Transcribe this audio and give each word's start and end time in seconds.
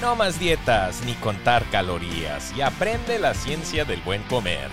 No 0.00 0.14
más 0.14 0.38
dietas 0.38 1.02
ni 1.06 1.14
contar 1.14 1.64
calorías 1.70 2.54
y 2.54 2.60
aprende 2.60 3.18
la 3.18 3.32
ciencia 3.32 3.86
del 3.86 4.02
buen 4.02 4.22
comer. 4.24 4.68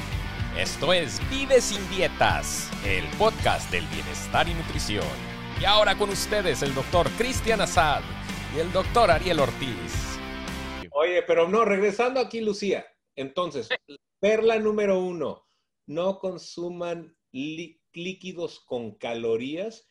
Esto 0.58 0.92
es 0.92 1.22
Vive 1.30 1.62
sin 1.62 1.90
dietas, 1.90 2.70
el 2.86 3.06
podcast 3.18 3.72
del 3.72 3.88
bienestar 3.88 4.50
y 4.50 4.54
nutrición. 4.54 5.08
Y 5.62 5.64
ahora 5.64 5.98
con 5.98 6.10
ustedes 6.10 6.62
el 6.62 6.76
doctor 6.76 7.10
Cristian 7.12 7.62
Azad 7.62 8.02
y 8.54 8.60
el 8.60 8.70
doctor 8.74 9.12
Ariel 9.12 9.40
Ortiz. 9.40 10.20
Oye, 10.92 11.24
pero 11.24 11.48
no, 11.48 11.64
regresando 11.64 12.20
aquí, 12.20 12.42
Lucía. 12.42 12.86
Entonces, 13.16 13.70
perla 14.20 14.60
número 14.60 15.00
uno, 15.00 15.48
no 15.88 16.20
consuman 16.20 17.16
líquidos 17.32 18.60
con 18.60 18.96
calorías 18.96 19.88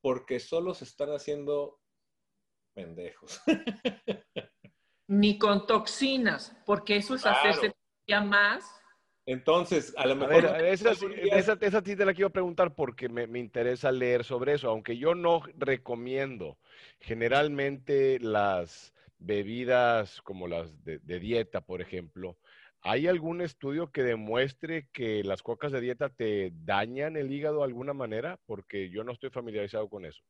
porque 0.00 0.40
solo 0.40 0.72
se 0.72 0.84
están 0.84 1.10
haciendo 1.10 1.82
pendejos. 2.72 3.42
Ni 5.10 5.38
con 5.38 5.66
toxinas, 5.66 6.56
porque 6.64 6.96
eso 6.96 7.16
es 7.16 7.26
hacerse 7.26 7.74
ya 8.06 8.20
más. 8.20 8.64
Entonces, 9.26 9.92
a 9.96 10.06
lo 10.06 10.14
mejor... 10.14 10.46
A 10.46 10.52
ver, 10.52 10.66
esa, 10.66 10.92
esa, 10.92 11.58
esa, 11.60 11.82
sí 11.82 11.96
te 11.96 12.04
la 12.04 12.14
quiero 12.14 12.30
preguntar 12.30 12.74
porque 12.74 13.08
me, 13.08 13.26
me, 13.26 13.40
interesa 13.40 13.90
leer 13.90 14.22
sobre 14.22 14.54
eso, 14.54 14.70
aunque 14.70 14.96
yo 14.98 15.16
no 15.16 15.42
recomiendo 15.56 16.58
generalmente 17.00 18.20
las 18.20 18.94
bebidas 19.18 20.22
como 20.22 20.46
las 20.46 20.84
de, 20.84 21.00
de 21.00 21.18
dieta, 21.18 21.60
por 21.60 21.82
ejemplo, 21.82 22.38
¿Hay 22.82 23.06
algún 23.06 23.42
estudio 23.42 23.90
que 23.90 24.02
demuestre 24.02 24.88
que 24.92 25.22
las 25.22 25.42
cocas 25.42 25.70
de 25.70 25.82
dieta 25.82 26.08
te 26.08 26.50
dañan 26.64 27.16
el 27.16 27.30
hígado 27.30 27.58
de 27.58 27.64
alguna 27.64 27.92
manera? 27.92 28.38
Porque 28.46 28.88
yo 28.88 29.04
no 29.04 29.12
estoy 29.12 29.28
familiarizado 29.28 29.88
con 29.90 30.06
eso. 30.06 30.22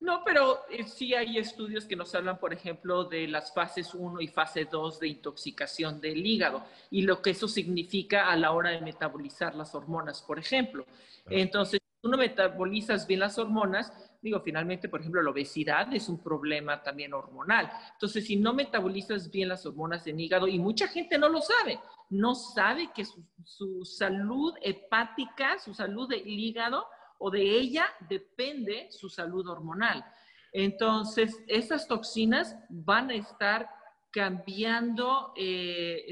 No, 0.00 0.22
pero 0.24 0.60
eh, 0.70 0.84
sí 0.84 1.14
hay 1.14 1.38
estudios 1.38 1.84
que 1.84 1.96
nos 1.96 2.14
hablan, 2.14 2.38
por 2.38 2.52
ejemplo, 2.52 3.04
de 3.04 3.26
las 3.26 3.52
fases 3.52 3.94
1 3.94 4.20
y 4.20 4.28
fase 4.28 4.64
2 4.64 5.00
de 5.00 5.08
intoxicación 5.08 6.00
del 6.00 6.24
hígado 6.24 6.64
y 6.90 7.02
lo 7.02 7.20
que 7.20 7.30
eso 7.30 7.48
significa 7.48 8.30
a 8.30 8.36
la 8.36 8.52
hora 8.52 8.70
de 8.70 8.80
metabolizar 8.80 9.56
las 9.56 9.74
hormonas, 9.74 10.22
por 10.22 10.38
ejemplo. 10.38 10.86
Entonces, 11.28 11.80
si 11.82 12.00
tú 12.00 12.08
no 12.08 12.16
metabolizas 12.16 13.08
bien 13.08 13.20
las 13.20 13.38
hormonas, 13.38 13.92
digo, 14.22 14.40
finalmente, 14.40 14.88
por 14.88 15.00
ejemplo, 15.00 15.22
la 15.22 15.30
obesidad 15.30 15.92
es 15.92 16.08
un 16.08 16.22
problema 16.22 16.82
también 16.82 17.12
hormonal. 17.12 17.70
Entonces, 17.92 18.24
si 18.24 18.36
no 18.36 18.52
metabolizas 18.52 19.30
bien 19.30 19.48
las 19.48 19.66
hormonas 19.66 20.06
en 20.06 20.20
hígado, 20.20 20.46
y 20.46 20.58
mucha 20.58 20.88
gente 20.88 21.18
no 21.18 21.28
lo 21.28 21.40
sabe, 21.40 21.80
no 22.10 22.34
sabe 22.34 22.90
que 22.94 23.04
su, 23.04 23.84
salud 23.84 24.54
hepática, 24.62 25.58
su 25.58 25.74
salud 25.74 26.08
del 26.08 26.26
hígado 26.26 26.86
o 27.18 27.30
de 27.30 27.42
ella 27.42 27.86
depende 28.08 28.88
su 28.90 29.08
salud 29.08 29.46
hormonal. 29.48 30.04
Entonces, 30.52 31.36
estas 31.46 31.86
toxinas 31.86 32.56
van 32.68 33.10
a 33.10 33.14
estar 33.14 33.68
cambiando 34.10 35.32
eh, 35.36 36.04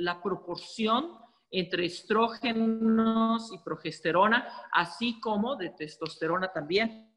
la 0.00 0.22
proporción 0.22 1.18
entre 1.50 1.84
estrógenos 1.84 3.52
y 3.52 3.58
progesterona, 3.58 4.48
así 4.72 5.20
como 5.20 5.56
de 5.56 5.70
testosterona 5.70 6.52
también. 6.52 7.12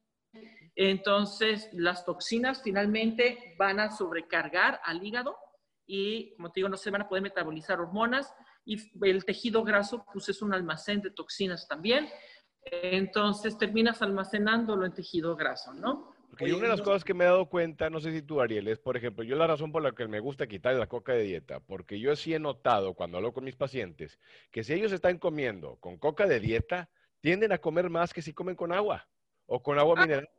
Entonces, 0.75 1.69
las 1.72 2.03
toxinas 2.06 2.61
finalmente 2.61 3.56
van 3.58 3.80
a 3.80 3.91
sobrecargar 3.91 4.81
al 4.83 5.02
hígado 5.06 5.38
y, 5.88 6.36
como 6.36 6.52
te 6.52 6.59
digo, 6.59 6.69
no 6.69 6.75
se 6.75 6.91
van 6.91 7.03
a 7.03 7.08
poder 7.08 7.23
metabolizar 7.23 7.80
hormonas 7.80 8.33
y 8.66 8.78
el 9.08 9.23
tejido 9.23 9.63
graso, 9.63 10.06
pues 10.11 10.28
es 10.28 10.41
un 10.41 10.53
almacén 10.53 11.02
de 11.02 11.11
toxinas 11.11 11.67
también. 11.67 12.09
Entonces, 12.66 13.58
terminas 13.58 14.02
almacenándolo 14.02 14.86
en 14.86 14.94
tejido 14.94 15.36
graso, 15.36 15.74
¿no? 15.74 16.16
Porque 16.30 16.54
una 16.54 16.64
de 16.64 16.70
las 16.70 16.82
cosas 16.82 17.04
que 17.04 17.14
me 17.14 17.24
he 17.24 17.28
dado 17.28 17.46
cuenta, 17.48 17.90
no 17.90 18.02
sé 18.02 18.12
si 18.12 18.22
tú, 18.22 18.42
Ariel, 18.42 18.68
es, 18.68 18.80
por 18.80 18.98
ejemplo, 18.98 19.24
yo 19.24 19.38
la 19.38 19.48
razón 19.48 19.72
por 19.72 19.82
la 19.82 19.94
que 19.94 20.08
me 20.08 20.20
gusta 20.20 20.48
quitar 20.48 20.76
la 20.76 20.88
coca 20.88 21.14
de 21.14 21.24
dieta, 21.24 21.62
porque 21.62 22.00
yo 22.00 22.14
sí 22.16 22.34
he 22.34 22.40
notado 22.40 22.94
cuando 22.94 23.18
hablo 23.18 23.32
con 23.32 23.46
mis 23.46 23.56
pacientes 23.56 24.20
que 24.52 24.64
si 24.64 24.74
ellos 24.74 24.92
están 24.92 25.18
comiendo 25.18 25.78
con 25.78 25.98
coca 25.98 26.25
de 26.25 26.42
dieta, 26.42 26.90
tienden 27.22 27.54
a 27.54 27.59
comer 27.59 27.90
más 27.90 28.14
que 28.14 28.22
si 28.22 28.34
comen 28.34 28.56
con 28.56 28.74
agua 28.74 29.08
o 29.46 29.64
con 29.64 29.80
agua 29.80 29.96
ah, 29.98 30.02
mineral. 30.02 30.30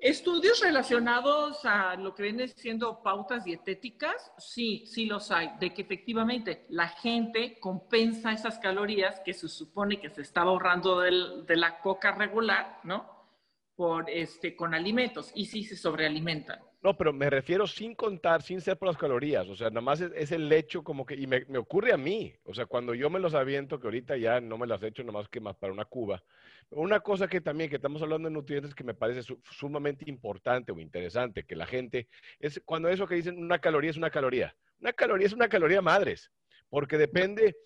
Estudios 0.00 0.60
relacionados 0.60 1.62
a 1.66 1.94
lo 1.96 2.14
que 2.14 2.22
viene 2.22 2.48
siendo 2.48 3.02
pautas 3.02 3.44
dietéticas, 3.44 4.32
sí, 4.38 4.84
sí 4.86 5.04
los 5.04 5.30
hay, 5.30 5.50
de 5.60 5.74
que 5.74 5.82
efectivamente 5.82 6.64
la 6.70 6.88
gente 6.88 7.58
compensa 7.60 8.32
esas 8.32 8.58
calorías 8.58 9.20
que 9.20 9.34
se 9.34 9.46
supone 9.46 10.00
que 10.00 10.08
se 10.08 10.22
estaba 10.22 10.52
ahorrando 10.52 11.00
de 11.00 11.56
la 11.56 11.80
coca 11.80 12.12
regular, 12.12 12.80
¿no? 12.82 13.28
Por, 13.76 14.08
este, 14.08 14.56
con 14.56 14.74
alimentos 14.74 15.32
y 15.34 15.44
sí 15.44 15.64
se 15.64 15.76
sobrealimentan. 15.76 16.60
No, 16.82 16.96
pero 16.96 17.12
me 17.12 17.28
refiero 17.28 17.66
sin 17.66 17.94
contar, 17.94 18.40
sin 18.40 18.62
ser 18.62 18.78
por 18.78 18.88
las 18.88 18.96
calorías. 18.96 19.46
O 19.48 19.54
sea, 19.54 19.68
nada 19.68 19.82
más 19.82 20.00
es, 20.00 20.32
el 20.32 20.50
hecho 20.50 20.82
como 20.82 21.04
que, 21.04 21.14
y 21.14 21.26
me, 21.26 21.44
ocurre 21.58 21.92
a 21.92 21.98
mí. 21.98 22.32
O 22.44 22.54
sea, 22.54 22.64
cuando 22.64 22.94
yo 22.94 23.10
me 23.10 23.20
los 23.20 23.34
aviento, 23.34 23.78
que 23.78 23.86
ahorita 23.86 24.16
ya 24.16 24.40
no 24.40 24.56
me 24.56 24.66
las 24.66 24.82
he 24.82 24.88
hecho 24.88 25.02
nada 25.02 25.18
más 25.18 25.28
que 25.28 25.40
más 25.40 25.56
para 25.56 25.74
una 25.74 25.84
cuba. 25.84 26.22
Una 26.70 27.00
cosa 27.00 27.26
que 27.26 27.40
también, 27.40 27.68
que 27.68 27.76
estamos 27.76 28.00
hablando 28.00 28.28
de 28.28 28.34
nutrientes 28.34 28.74
que 28.74 28.84
me 28.84 28.94
parece 28.94 29.22
sumamente 29.50 30.08
importante 30.08 30.70
o 30.70 30.78
interesante, 30.78 31.44
que 31.44 31.56
la 31.56 31.66
gente, 31.66 32.08
es 32.38 32.62
cuando 32.64 32.88
eso 32.88 33.08
que 33.08 33.16
dicen 33.16 33.38
una 33.38 33.58
caloría 33.58 33.90
es 33.90 33.96
una 33.96 34.10
caloría. 34.10 34.56
Una 34.78 34.92
caloría 34.92 35.26
es 35.26 35.32
una 35.32 35.48
caloría 35.48 35.82
madres, 35.82 36.30
porque 36.68 36.96
depende, 36.96 37.56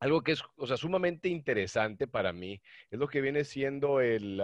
algo 0.00 0.22
que 0.22 0.32
es, 0.32 0.42
o 0.56 0.66
sea, 0.66 0.76
sumamente 0.76 1.28
interesante 1.28 2.08
para 2.08 2.32
mí, 2.32 2.60
es 2.90 2.98
lo 2.98 3.06
que 3.06 3.20
viene 3.20 3.44
siendo 3.44 4.00
el, 4.00 4.42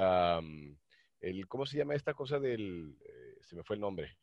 el 1.20 1.48
¿cómo 1.48 1.66
se 1.66 1.78
llama 1.78 1.96
esta 1.96 2.14
cosa 2.14 2.38
del... 2.38 2.96
Eh, 3.04 3.36
se 3.40 3.56
me 3.56 3.64
fue 3.64 3.74
el 3.74 3.80
nombre, 3.80 4.16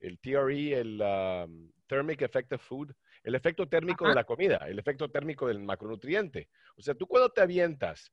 el 0.00 0.18
TRE, 0.18 0.78
el 0.78 1.00
um, 1.00 1.70
Thermic 1.86 2.20
Effect 2.22 2.52
of 2.52 2.62
Food, 2.62 2.92
el 3.22 3.34
efecto 3.34 3.66
térmico 3.66 4.06
de 4.06 4.14
la 4.14 4.24
comida, 4.24 4.58
el 4.68 4.78
efecto 4.78 5.10
térmico 5.10 5.48
del 5.48 5.60
macronutriente. 5.60 6.48
O 6.76 6.82
sea, 6.82 6.94
tú 6.94 7.06
cuando 7.06 7.30
te 7.30 7.40
avientas, 7.40 8.12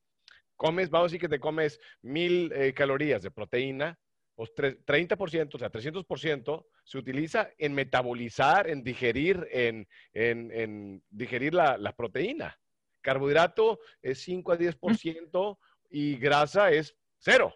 comes, 0.61 0.91
vamos 0.91 1.05
a 1.05 1.07
decir 1.07 1.19
que 1.19 1.27
te 1.27 1.39
comes 1.39 1.79
mil 2.03 2.51
eh, 2.53 2.71
calorías 2.71 3.23
de 3.23 3.31
proteína, 3.31 3.97
pues 4.35 4.51
30%, 4.53 5.55
o 5.55 5.57
sea, 5.57 5.71
300% 5.71 6.65
se 6.83 6.97
utiliza 6.99 7.49
en 7.57 7.73
metabolizar, 7.73 8.69
en 8.69 8.83
digerir, 8.83 9.47
en, 9.51 9.87
en, 10.13 11.03
digerir 11.09 11.55
la, 11.55 11.79
la, 11.79 11.95
proteína. 11.95 12.59
Carbohidrato 13.01 13.79
es 14.03 14.21
5 14.21 14.51
a 14.51 14.59
10% 14.59 15.57
y 15.89 16.17
grasa 16.17 16.69
es 16.69 16.95
cero. 17.17 17.55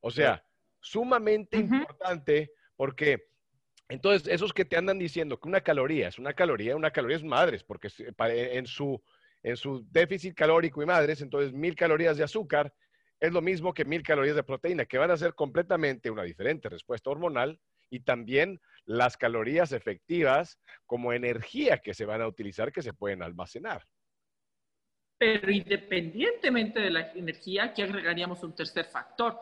O 0.00 0.10
sea, 0.10 0.44
sumamente 0.78 1.56
importante 1.56 2.52
porque 2.76 3.30
entonces 3.88 4.28
esos 4.30 4.52
que 4.52 4.66
te 4.66 4.76
andan 4.76 4.98
diciendo 4.98 5.40
que 5.40 5.48
una 5.48 5.62
caloría 5.62 6.08
es 6.08 6.18
una 6.18 6.34
caloría, 6.34 6.76
una 6.76 6.90
caloría 6.90 7.16
es 7.16 7.24
madres, 7.24 7.64
porque 7.64 7.88
en 8.18 8.66
su, 8.66 9.02
en 9.46 9.56
su 9.56 9.86
déficit 9.92 10.34
calórico 10.34 10.82
y 10.82 10.86
madres, 10.86 11.20
entonces 11.22 11.52
mil 11.52 11.76
calorías 11.76 12.16
de 12.16 12.24
azúcar 12.24 12.74
es 13.20 13.32
lo 13.32 13.40
mismo 13.40 13.72
que 13.72 13.84
mil 13.84 14.02
calorías 14.02 14.34
de 14.34 14.42
proteína, 14.42 14.86
que 14.86 14.98
van 14.98 15.12
a 15.12 15.16
ser 15.16 15.34
completamente 15.34 16.10
una 16.10 16.24
diferente 16.24 16.68
respuesta 16.68 17.10
hormonal 17.10 17.60
y 17.88 18.00
también 18.00 18.60
las 18.86 19.16
calorías 19.16 19.70
efectivas 19.70 20.58
como 20.84 21.12
energía 21.12 21.78
que 21.78 21.94
se 21.94 22.04
van 22.04 22.22
a 22.22 22.26
utilizar, 22.26 22.72
que 22.72 22.82
se 22.82 22.92
pueden 22.92 23.22
almacenar. 23.22 23.84
Pero 25.16 25.52
independientemente 25.52 26.80
de 26.80 26.90
la 26.90 27.12
energía, 27.12 27.66
aquí 27.66 27.82
agregaríamos 27.82 28.42
un 28.42 28.52
tercer 28.52 28.86
factor, 28.86 29.38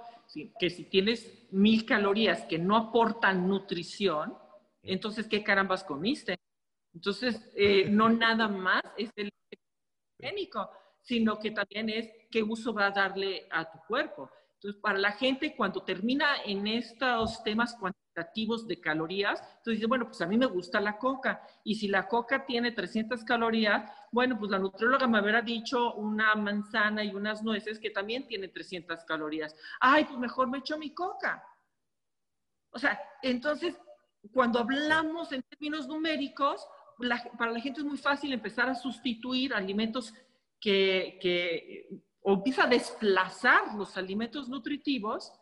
que 0.60 0.68
si 0.68 0.84
tienes 0.84 1.50
mil 1.50 1.86
calorías 1.86 2.44
que 2.44 2.58
no 2.58 2.76
aportan 2.76 3.48
nutrición, 3.48 4.36
entonces, 4.82 5.26
¿qué 5.26 5.42
carambas 5.42 5.82
comiste? 5.82 6.36
Entonces, 6.92 7.50
eh, 7.56 7.86
no 7.88 8.10
nada 8.10 8.48
más 8.48 8.82
es 8.98 9.10
el 9.16 9.30
higiénico, 10.18 10.70
sino 11.00 11.38
que 11.38 11.50
también 11.50 11.88
es 11.90 12.10
qué 12.30 12.42
uso 12.42 12.72
va 12.72 12.86
a 12.86 12.90
darle 12.90 13.46
a 13.50 13.70
tu 13.70 13.78
cuerpo. 13.86 14.30
Entonces, 14.54 14.80
para 14.80 14.98
la 14.98 15.12
gente, 15.12 15.54
cuando 15.54 15.82
termina 15.82 16.42
en 16.44 16.66
estos 16.66 17.42
temas 17.44 17.74
cuantitativos 17.74 18.66
de 18.66 18.80
calorías, 18.80 19.40
entonces 19.40 19.74
dice, 19.74 19.86
bueno, 19.86 20.06
pues 20.06 20.22
a 20.22 20.26
mí 20.26 20.38
me 20.38 20.46
gusta 20.46 20.80
la 20.80 20.96
coca. 20.96 21.46
Y 21.64 21.74
si 21.74 21.86
la 21.86 22.08
coca 22.08 22.46
tiene 22.46 22.72
300 22.72 23.24
calorías, 23.24 23.84
bueno, 24.10 24.38
pues 24.38 24.50
la 24.50 24.58
nutrióloga 24.58 25.06
me 25.06 25.18
habrá 25.18 25.42
dicho 25.42 25.92
una 25.94 26.34
manzana 26.34 27.04
y 27.04 27.14
unas 27.14 27.42
nueces 27.42 27.78
que 27.78 27.90
también 27.90 28.26
tienen 28.26 28.52
300 28.52 29.04
calorías. 29.04 29.54
Ay, 29.80 30.06
pues 30.06 30.18
mejor 30.18 30.48
me 30.48 30.58
echo 30.58 30.78
mi 30.78 30.94
coca. 30.94 31.46
O 32.70 32.78
sea, 32.78 32.98
entonces, 33.22 33.78
cuando 34.32 34.60
hablamos 34.60 35.30
en 35.32 35.42
términos 35.42 35.86
numéricos, 35.86 36.66
para 37.38 37.52
la 37.52 37.60
gente 37.60 37.80
es 37.80 37.86
muy 37.86 37.98
fácil 37.98 38.32
empezar 38.32 38.68
a 38.68 38.74
sustituir 38.74 39.54
alimentos 39.54 40.14
que, 40.60 41.18
que 41.20 41.88
o 42.22 42.34
empieza 42.34 42.64
a 42.64 42.68
desplazar 42.68 43.74
los 43.74 43.96
alimentos 43.96 44.48
nutritivos 44.48 45.32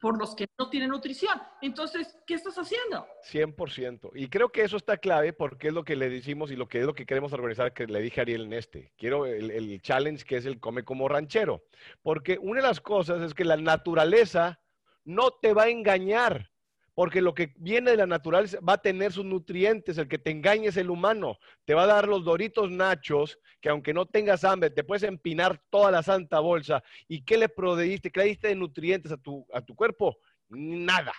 por 0.00 0.18
los 0.18 0.34
que 0.34 0.46
no 0.58 0.68
tienen 0.68 0.90
nutrición. 0.90 1.40
Entonces, 1.62 2.18
¿qué 2.26 2.34
estás 2.34 2.56
haciendo? 2.56 3.06
100%. 3.30 4.10
Y 4.14 4.28
creo 4.28 4.50
que 4.50 4.62
eso 4.62 4.76
está 4.76 4.98
clave 4.98 5.32
porque 5.32 5.68
es 5.68 5.74
lo 5.74 5.84
que 5.84 5.96
le 5.96 6.10
decimos 6.10 6.50
y 6.50 6.56
lo 6.56 6.68
que 6.68 6.80
es 6.80 6.86
lo 6.86 6.94
que 6.94 7.06
queremos 7.06 7.32
organizar, 7.32 7.72
que 7.72 7.86
le 7.86 8.00
dije 8.00 8.20
a 8.20 8.22
Ariel 8.22 8.42
en 8.42 8.52
este. 8.52 8.92
Quiero 8.96 9.26
el, 9.26 9.50
el 9.50 9.80
challenge 9.80 10.24
que 10.24 10.36
es 10.36 10.46
el 10.46 10.60
come 10.60 10.84
como 10.84 11.08
ranchero. 11.08 11.64
Porque 12.02 12.38
una 12.38 12.60
de 12.60 12.66
las 12.66 12.80
cosas 12.80 13.22
es 13.22 13.32
que 13.32 13.44
la 13.44 13.56
naturaleza 13.56 14.60
no 15.04 15.30
te 15.30 15.54
va 15.54 15.64
a 15.64 15.70
engañar. 15.70 16.50
Porque 16.96 17.20
lo 17.20 17.34
que 17.34 17.52
viene 17.58 17.90
de 17.90 17.98
la 17.98 18.06
naturaleza 18.06 18.58
va 18.66 18.72
a 18.72 18.80
tener 18.80 19.12
sus 19.12 19.26
nutrientes. 19.26 19.98
El 19.98 20.08
que 20.08 20.16
te 20.16 20.30
engañe 20.30 20.68
es 20.68 20.78
el 20.78 20.88
humano. 20.88 21.38
Te 21.66 21.74
va 21.74 21.82
a 21.82 21.86
dar 21.86 22.08
los 22.08 22.24
doritos 22.24 22.70
nachos, 22.70 23.38
que 23.60 23.68
aunque 23.68 23.92
no 23.92 24.06
tengas 24.06 24.44
hambre, 24.44 24.70
te 24.70 24.82
puedes 24.82 25.02
empinar 25.02 25.62
toda 25.68 25.90
la 25.90 26.02
santa 26.02 26.40
bolsa. 26.40 26.82
¿Y 27.06 27.22
qué 27.22 27.36
le 27.36 27.50
proveíste? 27.50 28.10
¿Qué 28.10 28.20
le 28.20 28.26
diste 28.28 28.48
de 28.48 28.54
nutrientes 28.54 29.12
a 29.12 29.18
tu, 29.18 29.46
a 29.52 29.60
tu 29.60 29.76
cuerpo? 29.76 30.16
Nada. 30.48 31.12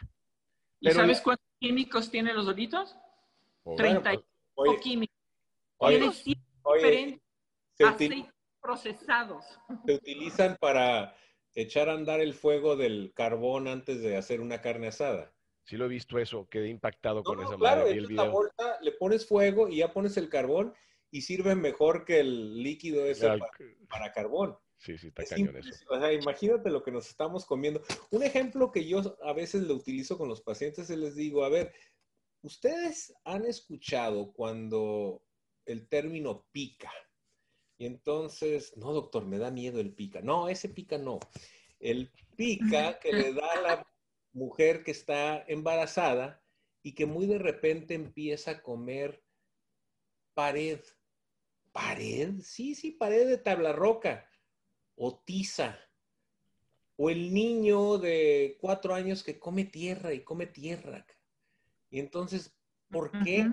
¿Y 0.79 0.89
sabes 0.89 1.21
cuántos 1.21 1.45
químicos 1.59 2.09
tienen 2.09 2.35
los 2.35 2.47
doritos? 2.47 2.97
30 3.75 4.13
pues, 4.55 4.81
químicos. 4.81 5.15
Tienen 5.79 6.09
diferentes 6.09 7.21
aceites 7.85 8.33
procesados. 8.59 9.45
Se 9.85 9.93
utilizan 9.93 10.57
para 10.59 11.15
echar 11.53 11.87
a 11.87 11.93
andar 11.93 12.19
el 12.19 12.33
fuego 12.33 12.75
del 12.75 13.13
carbón 13.13 13.67
antes 13.67 14.01
de 14.01 14.17
hacer 14.17 14.41
una 14.41 14.59
carne 14.59 14.87
asada. 14.87 15.36
Sí 15.67 15.75
lo 15.75 15.85
he 15.85 15.89
visto 15.89 16.17
eso, 16.17 16.47
quedé 16.49 16.69
impactado 16.69 17.23
con 17.23 17.41
esa 17.41 17.57
claro, 17.57 17.81
madre. 17.81 18.01
la 18.09 18.29
bolsa, 18.29 18.79
le 18.81 18.93
pones 18.93 19.27
fuego 19.27 19.67
y 19.67 19.77
ya 19.77 19.91
pones 19.91 20.15
el 20.15 20.29
carbón 20.29 20.73
y 21.11 21.21
sirve 21.21 21.55
mejor 21.55 22.05
que 22.05 22.21
el 22.21 22.63
líquido 22.63 23.05
ese 23.05 23.27
para, 23.89 24.13
carbón. 24.13 24.57
Sí, 24.77 24.97
sí, 24.97 25.07
está 25.07 25.25
cañón 25.25 25.57
eso. 25.57 25.73
O 25.89 25.99
sea, 25.99 26.13
imagínate 26.13 26.69
lo 26.69 26.81
que 26.81 26.91
nos 26.91 27.09
estamos 27.09 27.45
comiendo. 27.45 27.81
Un 28.11 28.23
ejemplo 28.23 28.71
que 28.71 28.87
yo 28.87 29.17
a 29.21 29.33
veces 29.33 29.63
le 29.63 29.73
utilizo 29.73 30.17
con 30.17 30.29
los 30.29 30.41
pacientes 30.41 30.89
es 30.89 30.97
les 30.97 31.15
digo, 31.15 31.43
a 31.43 31.49
ver, 31.49 31.73
ustedes 32.43 33.13
han 33.25 33.43
escuchado 33.45 34.31
cuando 34.31 35.21
el 35.65 35.89
término 35.89 36.47
pica. 36.53 36.93
Y 37.77 37.87
entonces, 37.87 38.71
no, 38.77 38.93
doctor, 38.93 39.25
me 39.25 39.37
da 39.37 39.51
miedo 39.51 39.81
el 39.81 39.93
pica. 39.93 40.21
No, 40.21 40.47
ese 40.47 40.69
pica 40.69 40.97
no. 40.97 41.19
El 41.77 42.09
pica 42.37 42.99
que 42.99 43.11
le 43.11 43.33
da 43.33 43.61
la 43.61 43.87
mujer 44.37 44.83
que 44.83 44.91
está 44.91 45.43
embarazada 45.47 46.43
y 46.83 46.93
que 46.93 47.07
muy 47.07 47.25
de 47.25 47.39
repente 47.39 47.95
empieza 47.95 48.51
a 48.51 48.61
comer 48.61 49.23
pared. 50.35 50.79
¿Pared? 51.71 52.39
Sí, 52.41 52.75
sí, 52.75 52.91
pared 52.91 53.27
de 53.27 53.39
tabla 53.39 53.73
roca. 53.73 54.29
O 54.95 55.19
tiza. 55.19 55.79
O 56.97 57.09
el 57.09 57.33
niño 57.33 57.97
de 57.97 58.57
cuatro 58.61 58.93
años 58.93 59.23
que 59.23 59.39
come 59.39 59.65
tierra 59.65 60.13
y 60.13 60.23
come 60.23 60.45
tierra. 60.45 61.05
Y 61.89 61.99
entonces, 61.99 62.55
¿por 62.89 63.11
qué? 63.23 63.47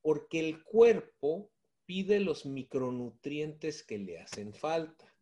Porque 0.00 0.40
el 0.40 0.64
cuerpo 0.64 1.50
pide 1.84 2.20
los 2.20 2.46
micronutrientes 2.46 3.82
que 3.82 3.98
le 3.98 4.20
hacen 4.20 4.54
falta. 4.54 5.14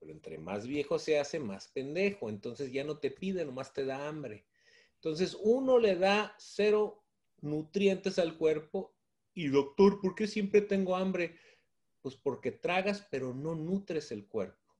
Pero 0.00 0.12
entre 0.12 0.38
más 0.38 0.66
viejo 0.66 0.98
se 0.98 1.20
hace, 1.20 1.38
más 1.38 1.68
pendejo. 1.68 2.28
Entonces 2.28 2.72
ya 2.72 2.82
no 2.82 2.98
te 2.98 3.10
pide, 3.10 3.44
nomás 3.44 3.72
te 3.72 3.84
da 3.84 4.08
hambre. 4.08 4.46
Entonces 4.96 5.36
uno 5.40 5.78
le 5.78 5.94
da 5.94 6.34
cero 6.38 7.04
nutrientes 7.40 8.18
al 8.18 8.36
cuerpo 8.36 8.94
y 9.34 9.48
doctor, 9.48 10.00
¿por 10.00 10.14
qué 10.14 10.26
siempre 10.26 10.60
tengo 10.60 10.96
hambre? 10.96 11.36
Pues 12.02 12.16
porque 12.16 12.50
tragas, 12.50 13.06
pero 13.10 13.32
no 13.32 13.54
nutres 13.54 14.10
el 14.10 14.26
cuerpo. 14.26 14.74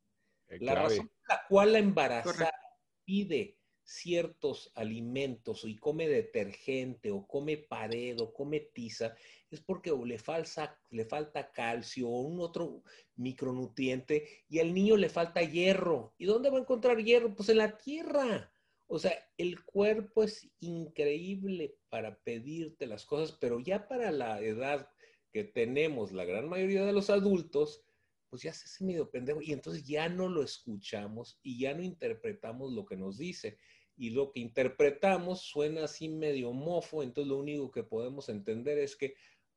Eh, 0.49 0.59
la 0.61 0.75
razón 0.75 1.09
por 1.09 1.29
la 1.29 1.47
cual 1.49 1.73
la 1.73 1.79
embarazada 1.79 2.53
pide 3.05 3.60
ciertos 3.91 4.71
alimentos 4.77 5.65
y 5.65 5.77
come 5.77 6.09
detergente 6.09 7.11
o 7.11 7.27
come 7.27 7.57
pared 7.57 8.21
o 8.21 8.33
come 8.33 8.61
tiza, 8.61 9.17
es 9.51 9.61
porque 9.61 9.93
le 10.05 10.19
falta, 10.19 10.81
le 10.91 11.05
falta 11.05 11.51
calcio 11.51 12.09
o 12.09 12.21
un 12.21 12.41
otro 12.41 12.85
micronutriente 13.17 14.45
y 14.49 14.61
al 14.61 14.73
niño 14.73 14.97
le 14.97 15.09
falta 15.09 15.43
hierro. 15.43 16.15
¿Y 16.19 16.27
dónde 16.27 16.51
va 16.51 16.59
a 16.59 16.61
encontrar 16.61 17.03
hierro? 17.03 17.35
Pues 17.35 17.49
en 17.49 17.59
la 17.59 17.77
tierra. 17.77 18.53
O 18.87 18.99
sea, 18.99 19.13
el 19.37 19.65
cuerpo 19.65 20.23
es 20.23 20.49
increíble 20.61 21.77
para 21.89 22.17
pedirte 22.21 22.87
las 22.87 23.05
cosas, 23.05 23.37
pero 23.41 23.59
ya 23.59 23.89
para 23.89 24.13
la 24.13 24.41
edad 24.41 24.89
que 25.33 25.45
tenemos 25.45 26.13
la 26.13 26.25
gran 26.25 26.49
mayoría 26.49 26.85
de 26.85 26.93
los 26.93 27.11
adultos, 27.11 27.83
pues 28.29 28.43
ya 28.43 28.53
se 28.53 28.67
hace 28.67 28.85
medio 28.85 29.11
pendejo 29.11 29.43
y 29.43 29.53
entonces 29.53 29.85
ya 29.85 30.09
no 30.09 30.29
lo 30.29 30.43
escuchamos 30.43 31.41
y 31.43 31.59
ya 31.59 31.75
no 31.75 31.83
interpretamos 31.83 32.73
lo 32.73 32.85
que 32.87 32.97
nos 32.97 33.19
dice 33.19 33.59
y 34.01 34.09
lo 34.09 34.33
que 34.33 34.41
interpretamos 34.41 35.43
suena 35.43 35.85
así 35.85 36.09
medio 36.09 36.55
mofo, 36.55 37.03
entonces 37.03 37.29
lo 37.29 37.37
único 37.37 37.71
que 37.71 37.85
podemos 37.85 38.31
entender 38.31 38.79
es 38.79 38.97
que 38.97 39.15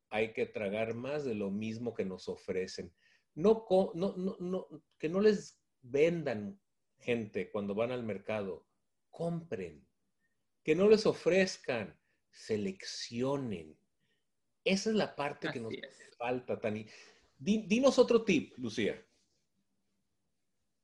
hay 0.09 0.33
que 0.33 0.45
tragar 0.45 0.95
más 0.95 1.23
de 1.23 1.33
lo 1.33 1.49
mismo 1.49 1.93
que 1.93 2.03
nos 2.03 2.27
ofrecen. 2.27 2.93
No, 3.35 3.65
no, 3.95 4.17
no, 4.17 4.35
no, 4.41 4.67
que 4.97 5.07
no 5.07 5.21
les 5.21 5.63
vendan 5.81 6.59
gente 6.99 7.49
cuando 7.51 7.73
van 7.73 7.93
al 7.93 8.03
mercado, 8.03 8.67
compren, 9.09 9.87
que 10.61 10.75
no 10.75 10.89
les 10.89 11.05
ofrezcan, 11.05 11.97
seleccionen. 12.29 13.77
Esa 14.65 14.89
es 14.89 14.95
la 14.97 15.15
parte 15.15 15.51
que 15.53 15.61
nos 15.61 15.73
falta, 16.17 16.59
Tani. 16.59 16.85
dinos 17.39 17.97
otro 17.97 18.25
tip, 18.25 18.57
Lucía. 18.57 19.01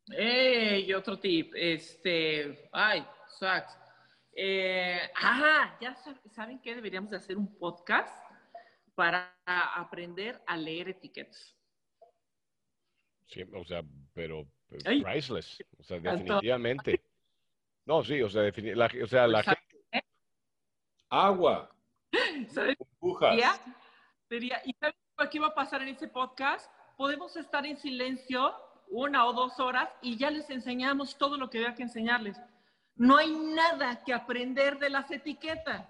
¡Ey! 0.07 0.94
Otro 0.94 1.19
tip. 1.19 1.53
Este, 1.56 2.69
ay, 2.71 3.06
Exacto. 3.31 3.74
Eh, 4.34 5.10
ya 5.81 5.96
saben 6.31 6.60
que 6.62 6.76
deberíamos 6.76 7.12
de 7.12 7.18
hacer 7.18 7.38
un 7.38 7.58
podcast 7.58 8.16
para 8.96 9.34
aprender 9.46 10.42
a 10.46 10.58
leer 10.58 10.90
etiquetas. 10.90 11.56
Sí, 13.28 13.44
o 13.54 13.64
sea, 13.64 13.84
pero, 14.14 14.48
priceless, 14.68 15.64
o 15.78 15.84
sea, 15.84 16.00
definitivamente. 16.00 17.02
No, 17.86 18.04
sí, 18.04 18.22
o 18.22 18.30
sea, 18.30 18.52
la, 18.76 18.90
o 19.04 19.08
sea, 19.08 19.28
la 19.28 19.44
gente... 19.44 20.06
Agua. 21.10 21.70
¿Sabes? 22.50 22.78
Sería, 24.28 24.62
¿Y 24.66 24.74
saben 24.74 24.96
qué 25.31 25.40
va 25.40 25.48
a 25.48 25.56
pasar 25.56 25.81
en 25.81 25.90
ese 25.90 26.08
podcast? 26.08 26.72
Podemos 26.98 27.36
estar 27.36 27.66
en 27.66 27.78
silencio 27.78 28.54
una 28.90 29.26
o 29.26 29.34
dos 29.34 29.60
horas 29.60 29.90
y 30.02 30.18
ya 30.18 30.31
les 30.31 30.50
enseñamos 30.50 31.18
todo 31.18 31.38
lo 31.38 31.50
que 31.50 31.60
había 31.60 31.76
que 31.76 31.84
enseñarles. 31.84 32.40
No 33.00 33.16
hay 33.16 33.31
nada 33.31 34.04
que 34.04 34.13
aprender 34.13 34.78
de 34.78 34.90
las 34.90 35.10
etiquetas. 35.10 35.88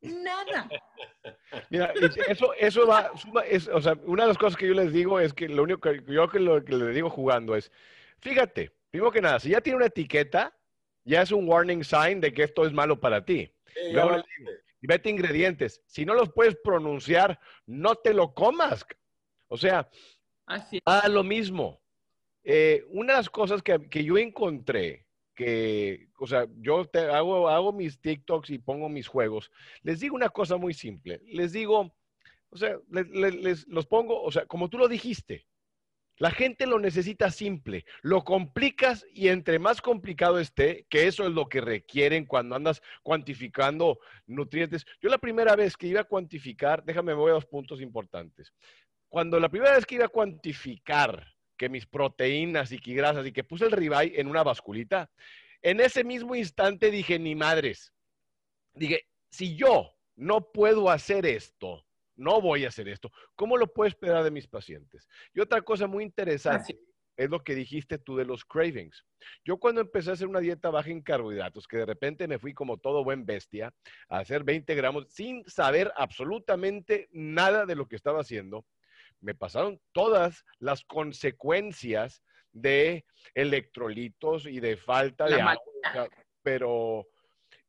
Nada. 0.00 0.70
Mira, 1.70 1.92
eso, 2.28 2.54
eso 2.54 2.86
va, 2.86 3.12
o 3.12 3.80
sea, 3.82 3.92
una 4.04 4.22
de 4.22 4.28
las 4.28 4.38
cosas 4.38 4.56
que 4.56 4.66
yo 4.66 4.72
les 4.72 4.90
digo 4.90 5.20
es 5.20 5.34
que 5.34 5.50
lo 5.50 5.62
único 5.62 5.80
que 5.82 6.02
yo 6.08 6.28
que 6.30 6.40
lo 6.40 6.64
que 6.64 6.74
les 6.74 6.94
digo 6.94 7.10
jugando 7.10 7.54
es, 7.54 7.70
fíjate, 8.20 8.72
primero 8.90 9.12
que 9.12 9.20
nada, 9.20 9.38
si 9.38 9.50
ya 9.50 9.60
tiene 9.60 9.76
una 9.76 9.86
etiqueta, 9.86 10.56
ya 11.04 11.20
es 11.20 11.30
un 11.30 11.46
warning 11.46 11.84
sign 11.84 12.22
de 12.22 12.32
que 12.32 12.44
esto 12.44 12.64
es 12.64 12.72
malo 12.72 12.98
para 12.98 13.22
ti. 13.22 13.52
Y 14.80 14.86
vete 14.86 15.10
ingredientes. 15.10 15.82
Si 15.84 16.06
no 16.06 16.14
los 16.14 16.32
puedes 16.32 16.56
pronunciar, 16.56 17.38
no 17.66 17.96
te 17.96 18.14
lo 18.14 18.32
comas. 18.32 18.86
O 19.48 19.58
sea, 19.58 19.90
Así 20.46 20.80
a 20.86 21.06
lo 21.06 21.22
mismo. 21.22 21.82
Eh, 22.44 22.86
una 22.88 23.12
de 23.12 23.18
las 23.18 23.28
cosas 23.28 23.62
que, 23.62 23.90
que 23.90 24.02
yo 24.02 24.16
encontré 24.16 25.04
o 26.18 26.26
sea, 26.26 26.46
yo 26.58 26.84
te 26.84 26.98
hago, 27.00 27.72
mis 27.72 28.00
TikToks 28.00 28.50
y 28.50 28.58
pongo 28.58 28.88
mis 28.88 29.08
juegos, 29.08 29.50
les 29.82 30.00
digo 30.00 30.14
una 30.14 30.28
cosa 30.28 30.56
muy 30.56 30.74
simple. 30.74 31.20
Les 31.26 31.52
digo, 31.52 31.92
o 32.50 32.56
sea, 32.56 32.76
les, 32.90 33.66
los 33.68 33.86
pongo, 33.86 34.22
o 34.22 34.30
sea, 34.30 34.46
como 34.46 34.68
tú 34.68 34.78
lo 34.78 34.88
dijiste, 34.88 35.46
la 36.20 36.30
gente 36.30 36.66
lo 36.66 36.78
necesita 36.78 37.30
simple, 37.30 37.86
lo 38.02 38.24
complicas 38.24 39.06
y 39.14 39.28
entre 39.28 39.58
más 39.58 39.80
complicado 39.80 40.38
esté, 40.38 40.86
que 40.90 41.06
eso 41.06 41.26
es 41.26 41.32
lo 41.32 41.48
que 41.48 41.62
requieren 41.62 42.26
cuando 42.26 42.56
andas 42.56 42.82
cuantificando 43.02 43.98
nutrientes. 44.26 44.84
Yo 45.00 45.08
la 45.08 45.16
primera 45.16 45.56
vez 45.56 45.78
que 45.78 45.86
iba 45.86 46.02
a 46.02 46.04
cuantificar, 46.04 46.84
déjame, 46.84 47.14
voy 47.14 47.30
a 47.30 47.34
dos 47.34 47.46
puntos 47.46 47.80
importantes. 47.80 48.52
Cuando 49.08 49.40
la 49.40 49.48
primera 49.48 49.74
vez 49.74 49.86
que 49.86 49.94
iba 49.94 50.04
a 50.04 50.08
cuantificar 50.08 51.26
que 51.60 51.68
mis 51.68 51.84
proteínas 51.84 52.72
y 52.72 52.78
que 52.78 52.94
grasas 52.94 53.26
y 53.26 53.32
que 53.32 53.44
puse 53.44 53.66
el 53.66 53.72
ribeye 53.72 54.18
en 54.18 54.28
una 54.28 54.42
basculita, 54.42 55.10
en 55.60 55.80
ese 55.80 56.04
mismo 56.04 56.34
instante 56.34 56.90
dije, 56.90 57.18
ni 57.18 57.34
madres. 57.34 57.92
Dije, 58.72 59.06
si 59.30 59.56
yo 59.56 59.94
no 60.16 60.52
puedo 60.52 60.88
hacer 60.88 61.26
esto, 61.26 61.84
no 62.16 62.40
voy 62.40 62.64
a 62.64 62.68
hacer 62.68 62.88
esto, 62.88 63.12
¿cómo 63.34 63.58
lo 63.58 63.70
puedo 63.74 63.88
esperar 63.88 64.24
de 64.24 64.30
mis 64.30 64.48
pacientes? 64.48 65.06
Y 65.34 65.40
otra 65.40 65.60
cosa 65.60 65.86
muy 65.86 66.02
interesante. 66.02 66.80
Es 67.14 67.28
lo 67.28 67.44
que 67.44 67.54
dijiste 67.54 67.98
tú 67.98 68.16
de 68.16 68.24
los 68.24 68.46
cravings. 68.46 69.04
Yo 69.44 69.58
cuando 69.58 69.82
empecé 69.82 70.08
a 70.08 70.12
hacer 70.14 70.28
una 70.28 70.40
dieta 70.40 70.70
baja 70.70 70.88
en 70.88 71.02
carbohidratos, 71.02 71.68
que 71.68 71.76
de 71.76 71.84
repente 71.84 72.26
me 72.26 72.38
fui 72.38 72.54
como 72.54 72.78
todo 72.78 73.04
buen 73.04 73.26
bestia 73.26 73.74
a 74.08 74.20
hacer 74.20 74.44
20 74.44 74.74
gramos 74.74 75.08
sin 75.10 75.44
saber 75.46 75.92
absolutamente 75.94 77.10
nada 77.12 77.66
de 77.66 77.74
lo 77.74 77.86
que 77.86 77.96
estaba 77.96 78.22
haciendo, 78.22 78.64
me 79.20 79.34
pasaron 79.34 79.80
todas 79.92 80.44
las 80.58 80.84
consecuencias 80.84 82.22
de 82.52 83.04
electrolitos 83.34 84.46
y 84.46 84.60
de 84.60 84.76
falta 84.76 85.26
de 85.26 85.40
agua. 85.40 86.08
Pero, 86.42 87.06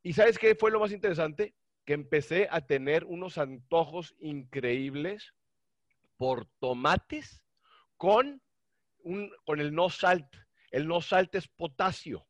¿y 0.02 0.14
sabes 0.14 0.38
qué 0.38 0.56
fue 0.56 0.72
lo 0.72 0.80
más 0.80 0.92
interesante? 0.92 1.54
Que 1.86 1.94
empecé 1.94 2.48
a 2.50 2.62
tener 2.62 3.04
unos 3.06 3.38
antojos 3.38 4.16
increíbles 4.20 5.34
por 6.18 6.46
tomates 6.60 7.44
con, 7.98 8.42
un, 9.04 9.32
con 9.46 9.60
el 9.60 9.74
no 9.74 9.90
salt. 9.90 10.28
El 10.72 10.88
no 10.88 11.02
salt 11.02 11.36
es 11.36 11.48
potasio. 11.48 12.26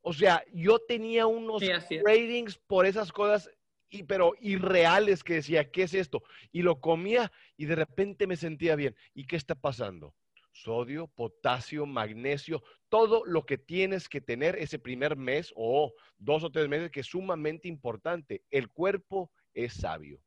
O 0.00 0.12
sea, 0.12 0.44
yo 0.52 0.78
tenía 0.78 1.26
unos 1.26 1.62
ratings 2.04 2.56
por 2.66 2.86
esas 2.86 3.12
cosas, 3.12 3.50
y, 3.90 4.02
pero 4.04 4.34
irreales 4.40 5.24
que 5.24 5.34
decía, 5.34 5.70
¿qué 5.70 5.84
es 5.84 5.94
esto? 5.94 6.22
Y 6.52 6.62
lo 6.62 6.80
comía 6.80 7.32
y 7.56 7.66
de 7.66 7.76
repente 7.76 8.26
me 8.26 8.36
sentía 8.36 8.76
bien. 8.76 8.96
¿Y 9.14 9.26
qué 9.26 9.36
está 9.36 9.54
pasando? 9.54 10.14
sodio, 10.62 11.06
potasio, 11.06 11.86
magnesio, 11.86 12.62
todo 12.88 13.24
lo 13.24 13.46
que 13.46 13.58
tienes 13.58 14.08
que 14.08 14.20
tener 14.20 14.56
ese 14.56 14.78
primer 14.78 15.16
mes 15.16 15.52
o 15.54 15.92
dos 16.16 16.44
o 16.44 16.50
tres 16.50 16.68
meses, 16.68 16.90
que 16.90 17.00
es 17.00 17.06
sumamente 17.06 17.68
importante. 17.68 18.42
El 18.50 18.68
cuerpo 18.68 19.30
es 19.54 19.74
sabio. 19.74 20.20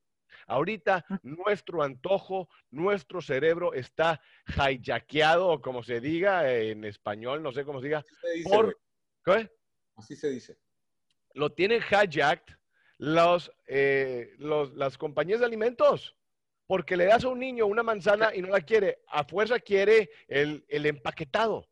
Ahorita 0.47 1.05
nuestro 1.23 1.83
antojo, 1.83 2.49
nuestro 2.69 3.21
cerebro 3.21 3.73
está 3.73 4.21
hijackeado, 4.47 5.49
o 5.49 5.61
como 5.61 5.83
se 5.83 5.99
diga 5.99 6.51
en 6.51 6.85
español, 6.85 7.43
no 7.43 7.51
sé 7.51 7.65
cómo 7.65 7.81
se 7.81 7.87
diga. 7.87 8.05
por, 8.43 8.79
¿qué? 9.23 9.49
Así 9.95 10.15
se 10.15 10.29
dice. 10.29 10.57
Lo 11.33 11.51
tienen 11.51 11.81
hijacked 11.81 12.55
eh, 13.67 14.33
los, 14.37 14.73
las 14.73 14.97
compañías 14.97 15.39
de 15.39 15.45
alimentos 15.45 16.15
porque 16.71 16.95
le 16.95 17.03
das 17.03 17.25
a 17.25 17.27
un 17.27 17.39
niño 17.39 17.65
una 17.65 17.83
manzana 17.83 18.33
y 18.33 18.41
no 18.41 18.47
la 18.47 18.61
quiere, 18.61 18.99
a 19.09 19.25
fuerza 19.25 19.59
quiere 19.59 20.09
el, 20.29 20.63
empaquetado. 20.69 21.67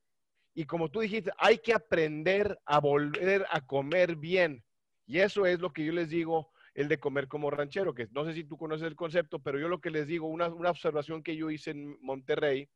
Y 0.54 0.66
como 0.66 0.92
tú 0.92 1.00
dijiste, 1.00 1.32
hay 1.38 1.60
que 1.60 1.74
aprender 1.74 2.60
a 2.66 2.82
volver 2.82 3.46
a 3.50 3.66
comer 3.66 4.18
bien. 4.18 4.62
Y 5.06 5.20
eso 5.20 5.46
es 5.46 5.62
lo 5.62 5.72
que 5.72 5.86
yo 5.86 5.94
les 5.94 6.10
digo, 6.10 6.52
el 6.74 6.90
de 6.90 7.00
comer 7.00 7.30
como 7.30 7.50
ranchero, 7.50 7.94
que 7.94 8.10
no 8.12 8.26
sé 8.26 8.34
si 8.34 8.44
tú 8.44 8.58
conoces 8.58 8.88
el 8.88 8.98
concepto, 8.98 9.40
pero 9.40 9.58
yo 9.58 9.70
lo 9.70 9.80
que 9.80 9.90
les 9.90 10.06
digo, 10.06 10.28
una, 10.28 10.48
observación 10.48 11.24
que 11.24 11.38
yo 11.38 11.50
hice 11.50 11.72
en 11.72 11.98
Monterrey, 12.02 12.68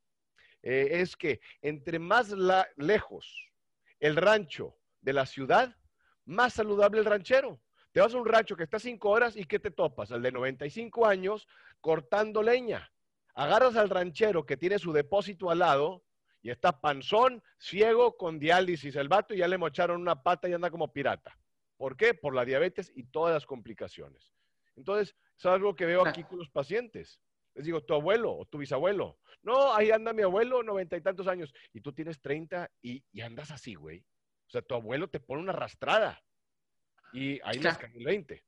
eh, 0.62 0.88
es 0.92 1.18
que 1.18 1.42
entre 1.62 2.00
más 2.00 2.34
lejos 2.78 3.52
el 4.00 4.16
rancho 4.16 4.78
de 5.02 5.12
la 5.12 5.26
ciudad, 5.26 5.76
más 6.24 6.54
saludable 6.54 7.00
el 7.00 7.06
ranchero. 7.06 7.60
Te 7.94 8.02
vas 8.02 8.14
a 8.14 8.18
un 8.18 8.26
rancho 8.26 8.58
que 8.58 8.64
está 8.64 8.80
cinco 8.80 9.12
horas 9.12 9.38
y 9.38 9.46
¿qué 9.46 9.60
te 9.60 9.72
topas? 9.72 10.12
Al 10.12 10.22
de 10.22 10.32
95 10.32 11.06
años 11.06 11.48
cortando 11.80 12.44
leña. 12.44 12.92
Agarras 13.36 13.76
al 13.78 13.90
ranchero 13.90 14.46
que 14.46 14.58
tiene 14.58 14.80
su 14.80 14.92
depósito 14.92 15.50
al 15.50 15.60
lado 15.60 16.04
y 16.42 16.50
está 16.50 16.82
panzón, 16.82 17.42
ciego, 17.58 18.18
con 18.18 18.40
diálisis. 18.40 18.96
El 18.96 19.08
vato 19.08 19.34
ya 19.34 19.48
le 19.48 19.58
mocharon 19.58 20.02
una 20.02 20.22
pata 20.22 20.50
y 20.50 20.54
anda 20.54 20.72
como 20.72 20.92
pirata. 20.92 21.38
¿Por 21.78 21.96
qué? 21.96 22.14
Por 22.16 22.36
la 22.36 22.46
diabetes 22.46 22.92
y 22.96 23.04
todas 23.04 23.34
las 23.34 23.46
complicaciones. 23.46 24.34
Entonces, 24.76 25.16
es 25.38 25.46
algo 25.46 25.76
que 25.76 25.86
veo 25.86 26.06
aquí 26.06 26.24
con 26.24 26.40
los 26.40 26.50
pacientes. 26.50 27.22
Les 27.54 27.66
digo, 27.66 27.82
tu 27.82 27.94
abuelo 27.94 28.36
o 28.36 28.46
tu 28.46 28.58
bisabuelo. 28.58 29.20
No, 29.44 29.74
ahí 29.74 29.92
anda 29.92 30.14
mi 30.14 30.24
abuelo, 30.24 30.64
noventa 30.64 30.98
y 30.98 31.02
tantos 31.02 31.28
años. 31.28 31.54
Y 31.74 31.82
tú 31.82 31.94
tienes 31.94 32.20
treinta 32.22 32.72
y, 32.82 33.04
andas 33.22 33.52
así, 33.52 33.76
güey. 33.76 34.00
O 34.48 34.50
sea, 34.50 34.62
tu 34.62 34.74
abuelo 34.74 35.10
te 35.10 35.20
pone 35.20 35.42
una 35.42 35.54
arrastrada. 35.54 36.24
Y 37.14 37.40
ahí 37.44 37.60
les 37.60 37.78
cae 37.78 37.92
el 37.96 38.04
20. 38.04 38.44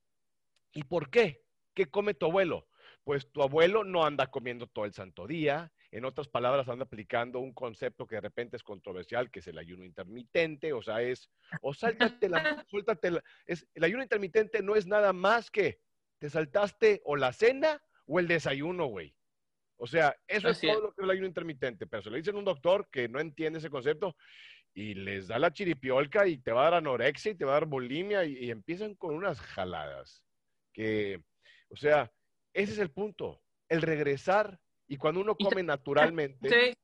¿Y 0.72 0.84
por 0.84 1.08
qué? 1.10 1.42
¿Qué 1.74 1.86
come 1.86 2.14
tu 2.14 2.26
abuelo? 2.26 2.66
Pues 3.04 3.30
tu 3.30 3.42
abuelo 3.42 3.84
no 3.84 4.04
anda 4.04 4.26
comiendo 4.26 4.66
todo 4.66 4.84
el 4.84 4.92
santo 4.92 5.26
día. 5.26 5.72
En 5.92 6.04
otras 6.04 6.28
palabras, 6.28 6.68
anda 6.68 6.84
aplicando 6.84 7.38
un 7.38 7.54
concepto 7.54 8.06
que 8.06 8.16
de 8.16 8.22
repente 8.22 8.56
es 8.56 8.62
controversial, 8.62 9.30
que 9.30 9.38
es 9.38 9.46
el 9.46 9.58
ayuno 9.58 9.84
intermitente. 9.84 10.72
O 10.72 10.82
sea, 10.82 11.00
es, 11.00 11.30
o 11.62 11.72
sáltate 11.72 12.28
la, 12.28 12.64
suéltate 12.68 13.12
la, 13.12 13.24
es, 13.46 13.66
el 13.74 13.84
ayuno 13.84 14.02
intermitente 14.02 14.62
no 14.62 14.74
es 14.74 14.86
nada 14.86 15.12
más 15.12 15.50
que 15.50 15.80
te 16.18 16.28
saltaste 16.28 17.00
o 17.04 17.16
la 17.16 17.32
cena 17.32 17.80
o 18.06 18.18
el 18.18 18.26
desayuno, 18.26 18.86
güey. 18.86 19.14
O 19.78 19.86
sea, 19.86 20.16
eso 20.26 20.48
es 20.48 20.60
todo 20.60 20.80
lo 20.80 20.92
que 20.92 21.02
es 21.02 21.04
el 21.04 21.10
ayuno 21.10 21.26
intermitente. 21.26 21.86
Pero 21.86 22.02
se 22.02 22.10
lo 22.10 22.16
dicen 22.16 22.34
a 22.34 22.38
un 22.38 22.44
doctor 22.44 22.88
que 22.90 23.08
no 23.08 23.20
entiende 23.20 23.58
ese 23.58 23.70
concepto 23.70 24.16
y 24.76 24.92
les 24.92 25.26
da 25.26 25.38
la 25.38 25.54
chiripiolca 25.54 26.26
y 26.26 26.36
te 26.36 26.52
va 26.52 26.60
a 26.60 26.64
dar 26.64 26.74
anorexia 26.74 27.32
y 27.32 27.34
te 27.34 27.46
va 27.46 27.52
a 27.52 27.60
dar 27.60 27.66
bulimia 27.66 28.26
y, 28.26 28.50
empiezan 28.50 28.94
con 28.94 29.14
unas 29.14 29.40
jaladas. 29.40 30.22
Que, 30.74 31.24
o 31.70 31.76
sea, 31.76 32.12
ese 32.52 32.72
es 32.72 32.78
el 32.78 32.90
punto, 32.90 33.42
el 33.70 33.80
regresar 33.80 34.60
y 34.86 34.98
cuando 34.98 35.22
uno 35.22 35.34
come 35.34 35.62
naturalmente. 35.62 36.76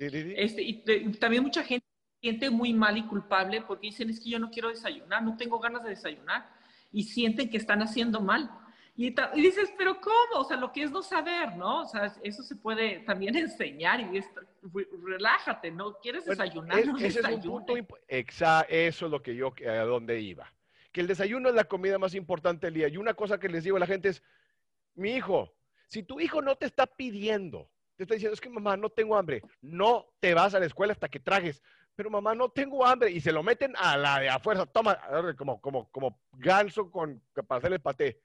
Este, 0.00 0.62
y 0.62 0.82
también 1.20 1.44
mucha 1.44 1.62
gente 1.62 1.86
siente 2.20 2.50
muy 2.50 2.72
mal 2.72 2.98
y 2.98 3.06
culpable 3.06 3.62
porque 3.62 3.86
dicen 3.86 4.10
es 4.10 4.18
que 4.18 4.30
yo 4.30 4.40
no 4.40 4.50
quiero 4.50 4.70
desayunar, 4.70 5.22
no 5.22 5.36
tengo 5.36 5.60
ganas 5.60 5.84
de 5.84 5.90
desayunar 5.90 6.52
y 6.90 7.04
sienten 7.04 7.48
que 7.48 7.58
están 7.58 7.80
haciendo 7.80 8.20
mal. 8.20 8.50
Y, 8.96 9.12
dices, 9.34 9.72
pero 9.76 10.00
¿cómo? 10.00 10.40
O 10.40 10.44
sea, 10.44 10.56
lo 10.56 10.70
que 10.70 10.84
es 10.84 10.90
no 10.92 11.02
saber, 11.02 11.56
¿no? 11.56 11.82
O 11.82 11.84
sea, 11.88 12.14
eso 12.22 12.42
se 12.44 12.54
puede 12.54 13.00
también 13.00 13.34
enseñar 13.36 14.00
y 14.00 14.18
es, 14.18 14.30
relájate, 15.02 15.72
¿no? 15.72 15.94
¿Quieres 15.98 16.24
desayunar? 16.24 16.78
ese 16.78 17.20
es 17.20 17.26
un 17.26 17.40
punto, 17.40 17.74
eso 18.06 18.64
es 18.68 19.00
lo 19.02 19.22
que 19.22 19.34
yo, 19.34 19.52
a 19.68 19.84
dónde 19.84 20.20
iba. 20.20 20.52
Que 20.92 21.00
el 21.00 21.08
desayuno 21.08 21.48
es 21.48 21.56
la 21.56 21.64
comida 21.64 21.98
más 21.98 22.14
importante 22.14 22.68
del 22.68 22.74
día. 22.74 22.88
Y 22.88 22.96
una 22.96 23.14
cosa 23.14 23.40
que 23.40 23.48
les 23.48 23.64
digo 23.64 23.76
a 23.76 23.80
la 23.80 23.86
gente 23.86 24.10
es, 24.10 24.22
mi 24.94 25.16
hijo, 25.16 25.52
si 25.88 26.04
tu 26.04 26.20
hijo 26.20 26.40
no 26.40 26.54
te 26.54 26.66
está 26.66 26.86
pidiendo, 26.86 27.68
te 27.96 28.04
está 28.04 28.14
diciendo, 28.14 28.34
es 28.34 28.40
que 28.40 28.48
mamá, 28.48 28.76
no 28.76 28.90
tengo 28.90 29.16
hambre, 29.16 29.42
no 29.60 30.06
te 30.20 30.34
vas 30.34 30.54
a 30.54 30.60
la 30.60 30.66
escuela 30.66 30.92
hasta 30.92 31.08
que 31.08 31.18
trajes. 31.18 31.60
Pero 31.96 32.10
mamá, 32.10 32.34
no 32.36 32.48
tengo 32.48 32.86
hambre. 32.86 33.10
Y 33.10 33.20
se 33.20 33.32
lo 33.32 33.42
meten 33.42 33.74
a 33.76 33.96
la 33.96 34.20
de 34.20 34.28
a 34.28 34.38
fuerza. 34.38 34.66
Toma, 34.66 35.00
como, 35.36 35.60
como, 35.60 35.88
como 35.90 36.20
ganso 36.32 36.90
con, 36.92 37.20
para 37.46 37.58
hacer 37.58 37.72
el 37.72 37.80
paté 37.80 38.20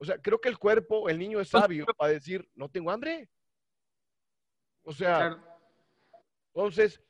o 0.00 0.04
sea, 0.04 0.16
creo 0.18 0.40
que 0.40 0.48
el 0.48 0.58
cuerpo, 0.58 1.10
el 1.10 1.18
niño 1.18 1.40
es 1.40 1.50
pues, 1.50 1.62
sabio 1.62 1.84
para 1.96 2.12
decir, 2.12 2.48
no 2.54 2.70
tengo 2.70 2.90
hambre. 2.90 3.28
O 4.82 4.92
sea, 4.92 5.38
entonces, 6.54 7.02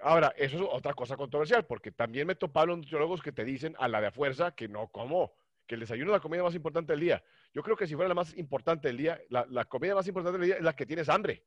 ahora, 0.00 0.32
eso 0.38 0.56
es 0.56 0.62
otra 0.72 0.94
cosa 0.94 1.18
controversial, 1.18 1.66
porque 1.66 1.92
también 1.92 2.26
me 2.26 2.34
toparon 2.34 2.80
nutriólogos 2.80 3.20
que 3.20 3.30
te 3.30 3.44
dicen 3.44 3.76
a 3.78 3.88
la 3.88 4.00
de 4.00 4.06
a 4.06 4.10
fuerza 4.10 4.54
que 4.54 4.68
no 4.68 4.88
como, 4.88 5.34
que 5.66 5.74
el 5.74 5.82
desayuno 5.82 6.12
es 6.12 6.16
la 6.16 6.22
comida 6.22 6.42
más 6.42 6.54
importante 6.54 6.94
del 6.94 7.00
día. 7.00 7.22
Yo 7.52 7.62
creo 7.62 7.76
que 7.76 7.86
si 7.86 7.94
fuera 7.94 8.08
la 8.08 8.14
más 8.14 8.34
importante 8.34 8.88
del 8.88 8.96
día, 8.96 9.20
la, 9.28 9.64
comida 9.66 9.94
más 9.94 10.08
importante 10.08 10.38
del 10.38 10.46
día 10.46 10.56
es 10.56 10.62
la 10.62 10.74
que 10.74 10.86
tienes 10.86 11.10
hambre 11.10 11.44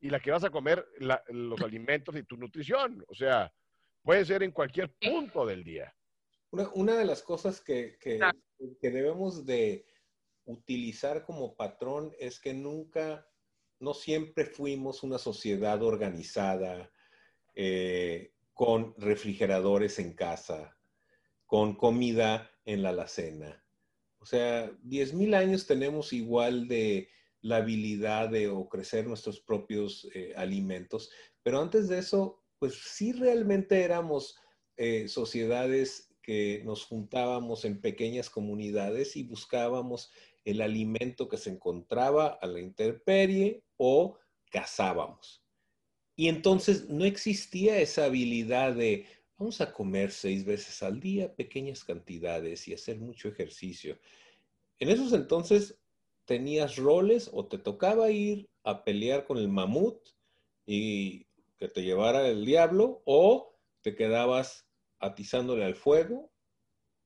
y 0.00 0.08
la 0.08 0.20
que 0.20 0.30
vas 0.30 0.44
a 0.44 0.50
comer 0.50 0.86
los 1.28 1.60
alimentos 1.60 2.16
y 2.16 2.22
tu 2.22 2.38
nutrición. 2.38 3.04
O 3.08 3.14
sea, 3.14 3.52
puede 4.02 4.24
ser 4.24 4.42
en 4.42 4.52
cualquier 4.52 4.90
punto 4.94 5.44
del 5.44 5.62
día. 5.64 5.94
Una, 6.50 6.96
de 6.96 7.04
las 7.04 7.22
cosas 7.22 7.60
que, 7.60 7.98
que 7.98 8.90
debemos 8.90 9.44
de, 9.44 9.84
utilizar 10.44 11.24
como 11.24 11.54
patrón 11.54 12.12
es 12.18 12.40
que 12.40 12.54
nunca, 12.54 13.26
no 13.80 13.94
siempre 13.94 14.44
fuimos 14.44 15.02
una 15.02 15.18
sociedad 15.18 15.82
organizada 15.82 16.90
eh, 17.54 18.32
con 18.52 18.94
refrigeradores 18.98 19.98
en 19.98 20.14
casa, 20.14 20.76
con 21.46 21.74
comida 21.74 22.50
en 22.64 22.82
la 22.82 22.90
alacena. 22.90 23.64
O 24.18 24.26
sea, 24.26 24.70
10.000 24.84 25.34
años 25.34 25.66
tenemos 25.66 26.12
igual 26.12 26.66
de 26.68 27.08
la 27.42 27.56
habilidad 27.56 28.30
de 28.30 28.48
o 28.48 28.68
crecer 28.68 29.06
nuestros 29.06 29.40
propios 29.40 30.08
eh, 30.14 30.32
alimentos, 30.36 31.10
pero 31.42 31.60
antes 31.60 31.88
de 31.88 31.98
eso, 31.98 32.42
pues 32.58 32.74
sí 32.74 33.12
realmente 33.12 33.82
éramos 33.82 34.38
eh, 34.76 35.08
sociedades 35.08 36.14
que 36.22 36.62
nos 36.64 36.86
juntábamos 36.86 37.66
en 37.66 37.82
pequeñas 37.82 38.30
comunidades 38.30 39.14
y 39.14 39.24
buscábamos 39.24 40.10
el 40.44 40.60
alimento 40.60 41.28
que 41.28 41.36
se 41.36 41.50
encontraba 41.50 42.38
a 42.40 42.46
la 42.46 42.60
intemperie 42.60 43.62
o 43.76 44.18
cazábamos. 44.50 45.42
Y 46.16 46.28
entonces 46.28 46.88
no 46.88 47.04
existía 47.04 47.80
esa 47.80 48.04
habilidad 48.04 48.74
de 48.74 49.06
vamos 49.36 49.60
a 49.60 49.72
comer 49.72 50.12
seis 50.12 50.44
veces 50.44 50.82
al 50.82 51.00
día 51.00 51.34
pequeñas 51.34 51.84
cantidades 51.84 52.68
y 52.68 52.74
hacer 52.74 52.98
mucho 52.98 53.28
ejercicio. 53.28 53.98
En 54.78 54.90
esos 54.90 55.12
entonces 55.12 55.80
tenías 56.24 56.76
roles 56.76 57.30
o 57.32 57.46
te 57.46 57.58
tocaba 57.58 58.10
ir 58.10 58.48
a 58.62 58.84
pelear 58.84 59.26
con 59.26 59.38
el 59.38 59.48
mamut 59.48 59.98
y 60.66 61.26
que 61.58 61.68
te 61.68 61.82
llevara 61.82 62.26
el 62.28 62.44
diablo 62.44 63.02
o 63.04 63.56
te 63.82 63.94
quedabas 63.94 64.66
atizándole 64.98 65.64
al 65.64 65.74
fuego 65.74 66.32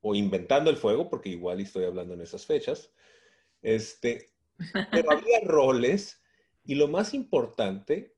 o 0.01 0.15
inventando 0.15 0.71
el 0.71 0.77
fuego, 0.77 1.09
porque 1.09 1.31
igual 1.31 1.61
estoy 1.61 1.85
hablando 1.85 2.15
en 2.15 2.21
esas 2.21 2.47
fechas, 2.47 2.93
este, 3.63 4.31
pero 4.91 5.13
había 5.13 5.41
roles 5.45 6.21
y 6.65 6.75
lo 6.75 6.89
más 6.89 7.15
importante 7.15 8.15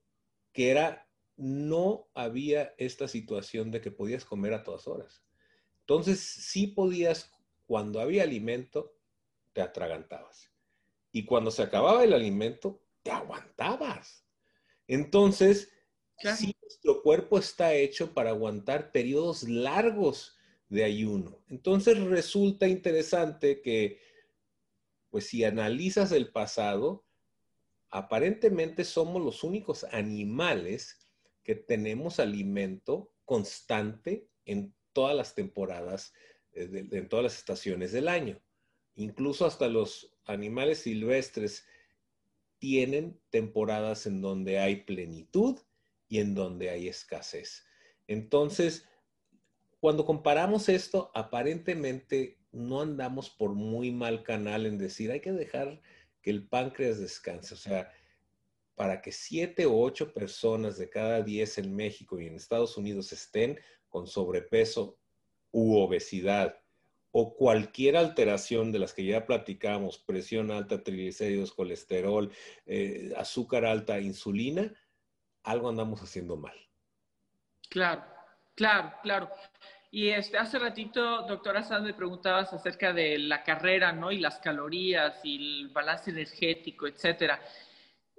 que 0.52 0.70
era 0.70 1.08
no 1.36 2.08
había 2.14 2.74
esta 2.76 3.08
situación 3.08 3.70
de 3.70 3.80
que 3.80 3.90
podías 3.90 4.24
comer 4.24 4.52
a 4.52 4.62
todas 4.62 4.86
horas. 4.86 5.22
Entonces, 5.80 6.20
sí 6.20 6.66
podías, 6.66 7.32
cuando 7.66 8.00
había 8.00 8.24
alimento, 8.24 8.94
te 9.52 9.62
atragantabas. 9.62 10.50
Y 11.12 11.24
cuando 11.24 11.50
se 11.50 11.62
acababa 11.62 12.04
el 12.04 12.12
alimento, 12.12 12.82
te 13.02 13.10
aguantabas. 13.10 14.26
Entonces, 14.86 15.72
sí, 16.36 16.54
nuestro 16.62 17.02
cuerpo 17.02 17.38
está 17.38 17.74
hecho 17.74 18.12
para 18.12 18.30
aguantar 18.30 18.92
periodos 18.92 19.44
largos 19.44 20.36
de 20.68 20.84
ayuno. 20.84 21.42
Entonces, 21.48 21.98
resulta 21.98 22.68
interesante 22.68 23.62
que 23.62 23.98
pues 25.10 25.26
si 25.28 25.44
analizas 25.44 26.12
el 26.12 26.30
pasado, 26.30 27.04
aparentemente 27.90 28.84
somos 28.84 29.22
los 29.22 29.44
únicos 29.44 29.84
animales 29.92 30.98
que 31.42 31.54
tenemos 31.54 32.20
alimento 32.20 33.12
constante 33.24 34.28
en 34.44 34.74
todas 34.92 35.16
las 35.16 35.34
temporadas, 35.34 36.14
eh, 36.52 36.86
en 36.90 37.08
todas 37.08 37.24
las 37.24 37.38
estaciones 37.38 37.92
del 37.92 38.08
año. 38.08 38.40
Incluso 38.94 39.46
hasta 39.46 39.68
los 39.68 40.16
animales 40.24 40.80
silvestres 40.80 41.66
tienen 42.58 43.20
temporadas 43.30 44.06
en 44.06 44.20
donde 44.20 44.58
hay 44.58 44.82
plenitud 44.84 45.58
y 46.08 46.18
en 46.18 46.34
donde 46.34 46.70
hay 46.70 46.88
escasez. 46.88 47.64
Entonces, 48.06 48.86
cuando 49.80 50.04
comparamos 50.04 50.68
esto, 50.68 51.10
aparentemente 51.14 52.39
no 52.52 52.80
andamos 52.80 53.30
por 53.30 53.54
muy 53.54 53.90
mal 53.90 54.22
canal 54.22 54.66
en 54.66 54.78
decir, 54.78 55.10
hay 55.10 55.20
que 55.20 55.32
dejar 55.32 55.80
que 56.22 56.30
el 56.30 56.46
páncreas 56.46 56.98
descanse. 56.98 57.54
O 57.54 57.56
sea, 57.56 57.92
para 58.74 59.02
que 59.02 59.12
siete 59.12 59.66
o 59.66 59.78
ocho 59.78 60.12
personas 60.12 60.78
de 60.78 60.88
cada 60.88 61.22
diez 61.22 61.58
en 61.58 61.74
México 61.74 62.18
y 62.20 62.26
en 62.26 62.36
Estados 62.36 62.76
Unidos 62.76 63.12
estén 63.12 63.60
con 63.88 64.06
sobrepeso 64.06 64.98
u 65.50 65.76
obesidad 65.76 66.56
o 67.12 67.34
cualquier 67.34 67.96
alteración 67.96 68.70
de 68.70 68.78
las 68.78 68.92
que 68.92 69.04
ya 69.04 69.26
platicamos, 69.26 69.98
presión 69.98 70.50
alta, 70.50 70.82
triglicéridos, 70.82 71.52
colesterol, 71.52 72.32
eh, 72.66 73.12
azúcar 73.16 73.64
alta, 73.64 74.00
insulina, 74.00 74.72
algo 75.42 75.68
andamos 75.68 76.00
haciendo 76.02 76.36
mal. 76.36 76.56
Claro, 77.68 78.04
claro, 78.54 78.92
claro. 79.02 79.28
Y 79.92 80.08
este, 80.10 80.38
hace 80.38 80.58
ratito, 80.58 81.22
doctora 81.22 81.64
Sanz, 81.64 81.84
me 81.84 81.94
preguntabas 81.94 82.52
acerca 82.52 82.92
de 82.92 83.18
la 83.18 83.42
carrera, 83.42 83.92
¿no? 83.92 84.12
Y 84.12 84.20
las 84.20 84.38
calorías 84.38 85.20
y 85.24 85.62
el 85.62 85.68
balance 85.68 86.10
energético, 86.10 86.86
etcétera. 86.86 87.40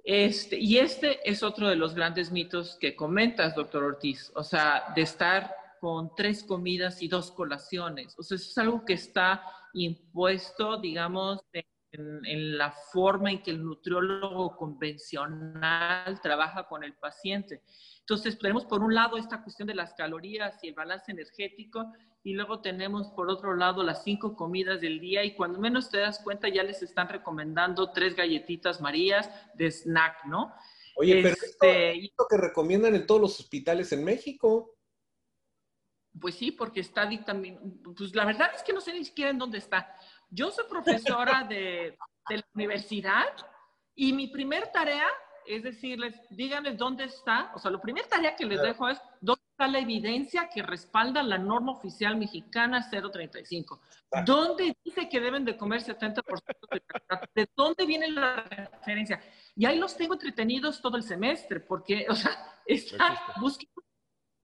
Este, 0.04 0.58
y 0.58 0.78
este 0.78 1.20
es 1.28 1.42
otro 1.42 1.68
de 1.68 1.76
los 1.76 1.94
grandes 1.94 2.30
mitos 2.30 2.76
que 2.78 2.94
comentas, 2.94 3.54
doctor 3.54 3.84
Ortiz. 3.84 4.30
O 4.34 4.42
sea, 4.42 4.92
de 4.94 5.02
estar 5.02 5.56
con 5.80 6.14
tres 6.14 6.44
comidas 6.44 7.00
y 7.02 7.08
dos 7.08 7.30
colaciones. 7.30 8.14
O 8.18 8.22
sea, 8.22 8.36
eso 8.36 8.50
es 8.50 8.58
algo 8.58 8.84
que 8.84 8.92
está 8.94 9.42
impuesto, 9.72 10.78
digamos, 10.78 11.40
en, 11.54 11.64
en, 11.92 12.58
la 12.58 12.72
forma 12.92 13.30
en 13.30 13.42
que 13.42 13.50
el 13.50 13.62
nutriólogo 13.62 14.56
convencional 14.56 16.20
trabaja 16.20 16.66
con 16.66 16.84
el 16.84 16.94
paciente. 16.94 17.62
Entonces, 18.00 18.38
tenemos 18.38 18.64
por 18.64 18.82
un 18.82 18.94
lado 18.94 19.16
esta 19.16 19.42
cuestión 19.42 19.68
de 19.68 19.74
las 19.74 19.94
calorías 19.94 20.62
y 20.62 20.68
el 20.68 20.74
balance 20.74 21.12
energético, 21.12 21.92
y 22.24 22.34
luego 22.34 22.60
tenemos 22.60 23.08
por 23.10 23.28
otro 23.28 23.54
lado 23.54 23.82
las 23.82 24.04
cinco 24.04 24.36
comidas 24.36 24.80
del 24.80 25.00
día, 25.00 25.24
y 25.24 25.34
cuando 25.34 25.58
menos 25.58 25.90
te 25.90 25.98
das 25.98 26.20
cuenta 26.20 26.48
ya 26.48 26.62
les 26.62 26.82
están 26.82 27.08
recomendando 27.08 27.90
tres 27.90 28.16
galletitas 28.16 28.80
marías 28.80 29.30
de 29.54 29.70
snack, 29.70 30.24
¿no? 30.26 30.54
Oye, 30.96 31.22
pero 31.22 31.34
este, 31.34 32.04
esto, 32.04 32.26
que 32.28 32.36
recomiendan 32.36 32.94
en 32.94 33.06
todos 33.06 33.20
los 33.20 33.40
hospitales 33.40 33.92
en 33.92 34.04
México. 34.04 34.76
Pues 36.20 36.34
sí, 36.34 36.52
porque 36.52 36.80
está 36.80 37.08
también, 37.24 37.80
pues 37.96 38.14
la 38.14 38.26
verdad 38.26 38.50
es 38.54 38.62
que 38.62 38.72
no 38.72 38.82
sé 38.82 38.92
ni 38.92 39.04
siquiera 39.04 39.30
en 39.30 39.38
dónde 39.38 39.58
está. 39.58 39.96
Yo 40.34 40.50
soy 40.50 40.64
profesora 40.68 41.44
de, 41.48 41.96
de 42.28 42.36
la 42.36 42.44
universidad 42.54 43.26
y 43.94 44.12
mi 44.12 44.28
primer 44.28 44.72
tarea 44.72 45.06
es 45.46 45.62
decirles, 45.62 46.14
díganles 46.30 46.76
dónde 46.76 47.04
está, 47.04 47.52
o 47.54 47.58
sea, 47.58 47.70
la 47.70 47.80
primera 47.80 48.06
tarea 48.08 48.36
que 48.36 48.44
les 48.44 48.60
dejo 48.62 48.88
es 48.88 49.00
dónde 49.20 49.42
está 49.50 49.66
la 49.66 49.78
evidencia 49.78 50.48
que 50.48 50.62
respalda 50.62 51.22
la 51.22 51.38
norma 51.38 51.72
oficial 51.72 52.16
mexicana 52.16 52.88
035. 52.90 53.80
¿Dónde 54.24 54.76
dice 54.84 55.08
que 55.08 55.20
deben 55.20 55.44
de 55.44 55.56
comer 55.56 55.82
70% 55.82 56.22
de 56.70 56.82
¿De 57.34 57.48
dónde 57.56 57.86
viene 57.86 58.08
la 58.08 58.44
referencia? 58.44 59.20
Y 59.56 59.66
ahí 59.66 59.78
los 59.78 59.96
tengo 59.96 60.14
entretenidos 60.14 60.80
todo 60.80 60.96
el 60.96 61.02
semestre, 61.02 61.60
porque, 61.60 62.06
o 62.08 62.14
sea, 62.14 62.30
está, 62.66 63.20
busquen 63.40 63.68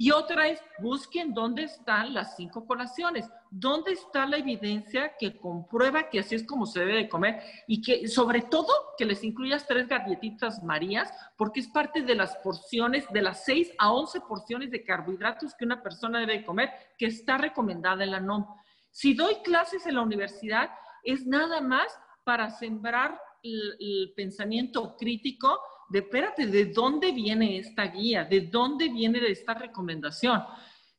y 0.00 0.12
otra 0.12 0.46
es, 0.46 0.62
busquen 0.78 1.34
dónde 1.34 1.64
están 1.64 2.14
las 2.14 2.36
cinco 2.36 2.64
colaciones, 2.64 3.28
dónde 3.50 3.90
está 3.90 4.26
la 4.26 4.36
evidencia 4.36 5.16
que 5.18 5.36
comprueba 5.36 6.08
que 6.08 6.20
así 6.20 6.36
es 6.36 6.44
como 6.44 6.66
se 6.66 6.78
debe 6.78 6.94
de 6.94 7.08
comer 7.08 7.42
y 7.66 7.82
que 7.82 8.06
sobre 8.06 8.42
todo 8.42 8.72
que 8.96 9.04
les 9.04 9.24
incluyas 9.24 9.66
tres 9.66 9.88
galletitas 9.88 10.62
marías, 10.62 11.12
porque 11.36 11.58
es 11.58 11.66
parte 11.66 12.02
de 12.02 12.14
las 12.14 12.36
porciones, 12.36 13.10
de 13.10 13.22
las 13.22 13.44
6 13.44 13.72
a 13.76 13.92
11 13.92 14.20
porciones 14.20 14.70
de 14.70 14.84
carbohidratos 14.84 15.56
que 15.56 15.64
una 15.64 15.82
persona 15.82 16.20
debe 16.20 16.44
comer, 16.44 16.70
que 16.96 17.06
está 17.06 17.36
recomendada 17.36 18.04
en 18.04 18.12
la 18.12 18.20
NOM. 18.20 18.46
Si 18.92 19.14
doy 19.14 19.34
clases 19.42 19.84
en 19.84 19.96
la 19.96 20.02
universidad, 20.02 20.70
es 21.02 21.26
nada 21.26 21.60
más 21.60 21.88
para 22.22 22.50
sembrar 22.50 23.20
el 23.42 24.12
pensamiento 24.14 24.96
crítico 24.96 25.58
de, 25.88 26.00
espérate, 26.00 26.46
¿de 26.46 26.66
dónde 26.66 27.12
viene 27.12 27.58
esta 27.58 27.84
guía? 27.84 28.24
¿De 28.24 28.42
dónde 28.42 28.88
viene 28.88 29.20
esta 29.26 29.54
recomendación? 29.54 30.42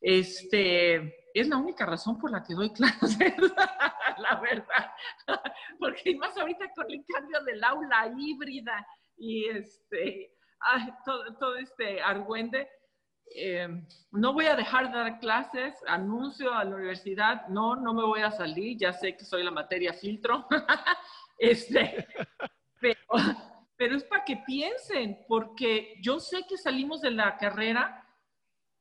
Este, 0.02 1.30
es 1.34 1.48
la 1.48 1.58
única 1.58 1.86
razón 1.86 2.18
por 2.18 2.32
la 2.32 2.44
que 2.44 2.54
doy 2.54 2.70
clases, 2.74 3.36
la 4.18 4.40
verdad. 4.40 4.92
Porque 5.78 6.16
más 6.16 6.38
ahorita 6.38 6.72
con 6.76 6.90
el 6.90 7.04
cambio 7.08 7.42
del 7.44 7.64
aula 7.64 8.12
híbrida 8.18 8.86
y 9.18 9.46
este, 9.46 10.34
todo, 11.06 11.56
este 11.58 12.02
argüende, 12.02 12.68
eh, 13.36 13.68
no 14.12 14.34
voy 14.34 14.48
a 14.48 14.56
dejar 14.56 14.92
de 14.92 14.98
dar 14.98 15.20
clases, 15.20 15.76
anuncio 15.88 16.52
a 16.54 16.64
la 16.64 16.76
universidad, 16.76 17.48
no, 17.48 17.76
no 17.76 17.94
me 17.94 18.04
voy 18.04 18.22
a 18.22 18.32
salir, 18.32 18.78
ya 18.78 18.92
sé 18.92 19.16
que 19.16 19.24
soy 19.24 19.44
la 19.44 19.52
materia 19.52 19.94
filtro. 19.94 20.48
este, 21.38 22.08
pero, 22.82 22.98
pero 23.80 23.96
es 23.96 24.04
para 24.04 24.26
que 24.26 24.36
piensen, 24.46 25.24
porque 25.26 25.96
yo 26.02 26.20
sé 26.20 26.46
que 26.50 26.58
salimos 26.58 27.00
de 27.00 27.12
la 27.12 27.38
carrera 27.38 28.06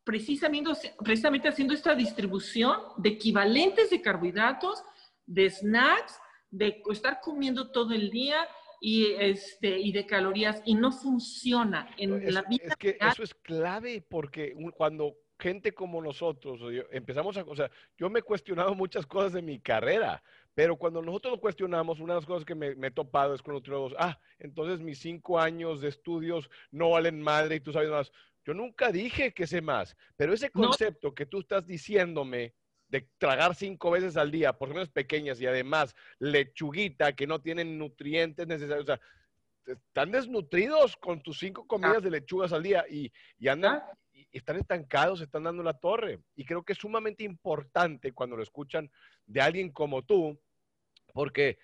precisamente, 0.03 0.73
precisamente 1.05 1.49
haciendo 1.49 1.73
esta 1.73 1.95
distribución 1.95 2.81
de 2.97 3.11
equivalentes 3.11 3.91
de 3.91 4.03
carbohidratos, 4.03 4.83
de 5.25 5.49
snacks, 5.51 6.19
de 6.51 6.83
estar 6.91 7.21
comiendo 7.21 7.71
todo 7.71 7.95
el 7.95 8.11
día 8.11 8.49
y, 8.81 9.13
este, 9.21 9.79
y 9.79 9.93
de 9.93 10.05
calorías, 10.05 10.63
y 10.65 10.75
no 10.75 10.91
funciona 10.91 11.89
en 11.97 12.35
la 12.35 12.43
vida. 12.43 12.65
Es 12.65 12.77
que 12.77 12.99
eso 13.01 13.23
es 13.23 13.35
clave, 13.35 14.05
porque 14.11 14.53
cuando 14.77 15.15
gente 15.39 15.75
como 15.75 16.03
nosotros 16.03 16.61
empezamos 16.91 17.37
a, 17.37 17.45
o 17.45 17.55
sea, 17.55 17.71
yo 17.97 18.11
me 18.11 18.19
he 18.19 18.23
cuestionado 18.23 18.75
muchas 18.75 19.07
cosas 19.07 19.33
de 19.33 19.43
mi 19.43 19.61
carrera, 19.61 20.25
pero 20.59 20.75
cuando 20.75 21.01
nosotros 21.01 21.35
lo 21.35 21.41
cuestionamos, 21.41 22.01
una 22.01 22.15
de 22.15 22.19
las 22.19 22.27
cosas 22.27 22.45
que 22.45 22.57
me, 22.57 22.75
he 22.85 22.91
topado 22.91 23.33
es 23.33 23.43
con 23.43 23.55
nutriólogos, 23.55 23.95
ah, 23.97 24.19
entonces 24.41 24.81
mis 24.81 24.99
cinco 24.99 25.39
años 25.39 25.81
de 25.81 25.89
estudios 25.89 26.51
no 26.73 26.91
valen 26.91 27.23
madre 27.23 27.55
y 27.55 27.61
tú 27.61 27.73
sabes 27.73 27.91
más. 27.91 28.11
Yo 28.45 28.55
nunca 28.55 28.91
dije 28.91 29.33
que 29.33 29.47
sé 29.47 29.61
más, 29.61 29.97
pero 30.17 30.33
ese 30.33 30.51
concepto 30.51 31.15
que 31.15 31.27
tú 31.27 31.39
estás 31.39 31.65
diciéndome 31.65 32.55
de 32.89 33.09
tragar 33.19 33.55
cinco 33.55 33.93
veces 33.93 34.17
al 34.17 34.33
día, 34.33 34.53
por 34.53 34.71
menos 34.71 34.89
pequeñas 34.89 35.41
y 35.41 35.47
además 35.47 35.95
lechuguita 36.19 37.13
que 37.13 37.29
no 37.29 37.41
tienen 37.41 37.79
nutrientes 37.79 38.45
necesarios, 38.49 38.83
o 38.83 38.87
sea, 38.87 39.01
están 39.65 40.11
desnutridos 40.11 40.97
con 40.97 41.23
tus 41.23 41.39
cinco 41.39 41.69
comidas 41.69 42.03
de 42.03 42.11
lechugas 42.11 42.53
al 42.53 42.65
día 42.65 42.85
y, 42.91 43.13
y 43.39 43.47
andan, 43.47 43.81
y 44.13 44.27
están 44.33 44.57
estancados, 44.57 45.21
están 45.21 45.45
dando 45.45 45.63
la 45.63 45.75
torre. 45.75 46.19
Y 46.35 46.45
creo 46.45 46.65
que 46.65 46.73
es 46.73 46.81
sumamente 46.81 47.23
importante 47.23 48.11
cuando 48.11 48.37
lo 48.37 48.43
escuchan 48.43 48.91
de 49.25 49.41
alguien 49.41 49.71
como 49.71 50.03
tú, 50.03 50.37
porque 51.13 51.59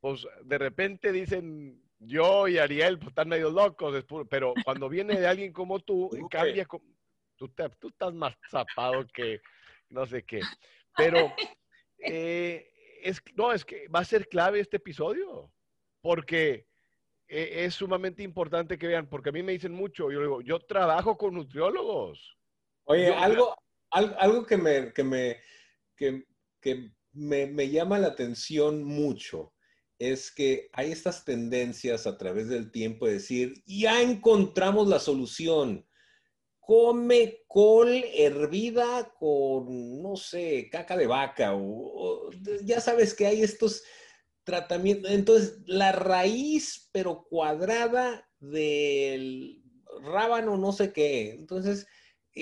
pues 0.00 0.26
de 0.44 0.58
repente 0.58 1.12
dicen 1.12 1.82
yo 1.98 2.48
y 2.48 2.58
Ariel 2.58 2.98
pues 2.98 3.08
están 3.08 3.28
medio 3.28 3.50
locos, 3.50 4.04
pero 4.28 4.54
cuando 4.64 4.88
viene 4.88 5.20
de 5.20 5.26
alguien 5.26 5.52
como 5.52 5.80
tú, 5.80 6.10
cambia, 6.30 6.66
tú, 7.36 7.52
tú 7.78 7.88
estás 7.88 8.14
más 8.14 8.34
zapado 8.50 9.06
que 9.12 9.40
no 9.90 10.06
sé 10.06 10.24
qué. 10.24 10.40
Pero 10.96 11.18
eh, 11.98 12.70
es, 13.02 13.22
no, 13.34 13.52
es 13.52 13.64
que 13.64 13.88
va 13.88 14.00
a 14.00 14.04
ser 14.04 14.28
clave 14.28 14.60
este 14.60 14.78
episodio, 14.78 15.52
porque 16.00 16.66
e, 17.28 17.64
es 17.64 17.74
sumamente 17.74 18.22
importante 18.22 18.78
que 18.78 18.86
vean, 18.86 19.08
porque 19.08 19.28
a 19.28 19.32
mí 19.32 19.42
me 19.42 19.52
dicen 19.52 19.72
mucho, 19.72 20.10
yo 20.10 20.20
digo, 20.20 20.40
yo 20.40 20.60
trabajo 20.60 21.16
con 21.16 21.34
nutriólogos. 21.34 22.36
Oye, 22.84 23.14
algo, 23.14 23.56
algo, 23.90 24.46
que 24.46 24.56
me, 24.56 24.92
que 24.92 25.04
me, 25.04 25.40
que, 25.96 26.24
que 26.60 26.90
me, 27.12 27.70
llama 27.70 27.98
la 27.98 28.08
atención 28.08 28.84
mucho 28.84 29.52
es 29.98 30.30
que 30.30 30.70
hay 30.72 30.92
estas 30.92 31.24
tendencias 31.24 32.06
a 32.06 32.16
través 32.16 32.48
del 32.48 32.70
tiempo 32.70 33.06
de 33.06 33.14
decir, 33.14 33.62
ya 33.66 34.00
encontramos 34.00 34.88
la 34.88 34.98
solución. 34.98 35.86
Come 36.58 37.44
col 37.46 38.04
hervida 38.14 39.12
con, 39.18 40.00
no 40.02 40.16
sé, 40.16 40.68
caca 40.70 40.96
de 40.96 41.06
vaca 41.06 41.54
o, 41.54 42.30
ya 42.64 42.80
sabes 42.80 43.12
que 43.12 43.26
hay 43.26 43.42
estos 43.42 43.82
tratamientos. 44.44 45.10
Entonces, 45.10 45.58
la 45.66 45.92
raíz, 45.92 46.88
pero 46.92 47.26
cuadrada 47.28 48.26
del 48.38 49.62
rábano, 50.02 50.56
no 50.56 50.72
sé 50.72 50.92
qué. 50.92 51.32
Entonces, 51.32 51.86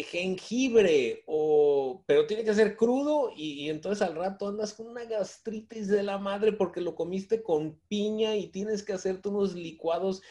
jengibre, 0.02 1.22
o, 1.26 2.02
pero 2.06 2.26
tiene 2.26 2.44
que 2.44 2.54
ser 2.54 2.76
crudo 2.76 3.30
y, 3.34 3.68
entonces 3.68 4.06
al 4.06 4.14
rato 4.14 4.48
andas 4.48 4.74
con 4.74 4.88
una 4.88 5.04
gastritis 5.04 5.88
de 5.88 6.02
la 6.02 6.18
madre 6.18 6.52
porque 6.52 6.80
lo 6.80 6.94
comiste 6.94 7.42
con 7.42 7.78
piña 7.88 8.36
y 8.36 8.48
tienes 8.48 8.82
que 8.82 8.92
hacerte 8.92 9.28
unos 9.28 9.54
licuados. 9.54 10.22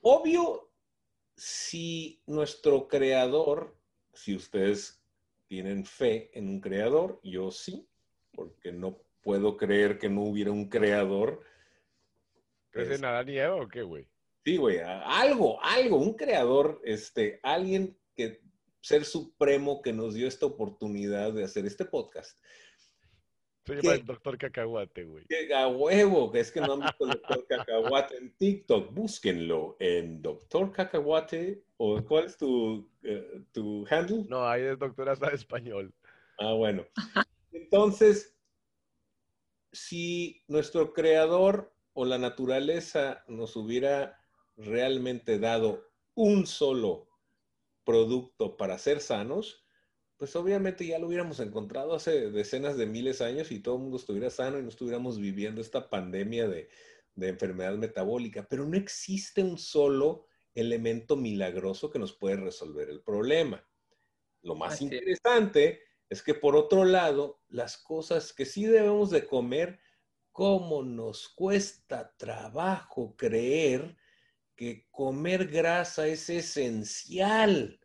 Obvio, 0.00 0.70
si 1.34 2.22
nuestro 2.26 2.88
creador 2.88 3.76
si 4.16 4.34
ustedes 4.34 5.02
tienen 5.46 5.84
fe 5.84 6.30
en 6.36 6.48
un 6.48 6.60
creador, 6.60 7.20
yo 7.22 7.50
sí, 7.50 7.86
porque 8.32 8.72
no 8.72 8.98
puedo 9.22 9.56
creer 9.56 9.98
que 9.98 10.08
no 10.08 10.22
hubiera 10.22 10.50
un 10.50 10.68
creador. 10.68 11.42
¿Crees 12.70 12.98
en 12.98 13.04
Adán 13.04 13.28
y 13.28 13.38
Eva 13.38 13.56
o 13.56 13.68
qué, 13.68 13.82
güey? 13.82 14.08
Sí, 14.46 14.58
güey, 14.58 14.78
algo, 14.78 15.60
algo, 15.60 15.96
un 15.96 16.14
creador, 16.14 16.80
este, 16.84 17.40
alguien 17.42 17.98
que 18.14 18.40
ser 18.80 19.04
supremo 19.04 19.82
que 19.82 19.92
nos 19.92 20.14
dio 20.14 20.28
esta 20.28 20.46
oportunidad 20.46 21.32
de 21.32 21.42
hacer 21.42 21.66
este 21.66 21.84
podcast. 21.84 22.38
Se 23.64 23.74
llama 23.74 23.94
el 23.94 24.06
doctor 24.06 24.38
Cacahuate, 24.38 25.02
güey. 25.02 25.24
A 25.52 25.66
huevo, 25.66 26.32
es 26.32 26.52
que 26.52 26.60
no 26.60 26.74
han 26.74 26.80
visto 26.82 27.06
el 27.06 27.10
doctor 27.10 27.44
Cacahuate 27.48 28.18
en 28.18 28.36
TikTok, 28.36 28.94
búsquenlo 28.94 29.76
en 29.80 30.22
doctor 30.22 30.70
Cacahuate, 30.70 31.64
o 31.78 32.00
¿cuál 32.04 32.26
es 32.26 32.36
tu, 32.36 32.88
eh, 33.02 33.42
tu 33.50 33.84
handle? 33.90 34.26
No, 34.28 34.48
ahí 34.48 34.62
es 34.62 34.78
doctor 34.78 35.08
hasta 35.08 35.26
español. 35.30 35.92
Ah, 36.38 36.52
bueno. 36.52 36.86
Entonces, 37.50 38.38
si 39.72 40.44
nuestro 40.46 40.92
creador 40.92 41.74
o 41.94 42.04
la 42.04 42.18
naturaleza 42.18 43.24
nos 43.26 43.56
hubiera 43.56 44.20
realmente 44.56 45.38
dado 45.38 45.90
un 46.14 46.46
solo 46.46 47.08
producto 47.84 48.56
para 48.56 48.78
ser 48.78 49.00
sanos, 49.00 49.66
pues 50.16 50.34
obviamente 50.34 50.86
ya 50.86 50.98
lo 50.98 51.08
hubiéramos 51.08 51.40
encontrado 51.40 51.94
hace 51.94 52.30
decenas 52.30 52.76
de 52.76 52.86
miles 52.86 53.18
de 53.18 53.26
años 53.26 53.52
y 53.52 53.60
todo 53.60 53.76
el 53.76 53.82
mundo 53.82 53.98
estuviera 53.98 54.30
sano 54.30 54.58
y 54.58 54.62
no 54.62 54.68
estuviéramos 54.68 55.20
viviendo 55.20 55.60
esta 55.60 55.90
pandemia 55.90 56.48
de, 56.48 56.68
enfermedad 57.18 57.76
metabólica. 57.76 58.46
Pero 58.48 58.66
no 58.66 58.76
existe 58.76 59.42
un 59.42 59.58
solo 59.58 60.26
elemento 60.54 61.16
milagroso 61.16 61.90
que 61.90 61.98
nos 61.98 62.12
puede 62.12 62.36
resolver 62.36 62.88
el 62.88 63.02
problema. 63.02 63.66
Lo 64.42 64.54
más 64.54 64.80
interesante 64.80 65.80
es 66.08 66.22
que 66.22 66.34
por 66.34 66.56
otro 66.56 66.84
lado, 66.84 67.42
las 67.48 67.76
cosas 67.76 68.32
que 68.32 68.46
sí 68.46 68.64
debemos 68.64 69.10
de 69.10 69.26
comer, 69.26 69.80
cómo 70.32 70.82
nos 70.82 71.28
cuesta 71.28 72.14
trabajo 72.16 73.16
creer 73.16 73.96
que 74.56 74.86
comer 74.90 75.46
grasa 75.48 76.06
es 76.08 76.28
esencial. 76.30 77.78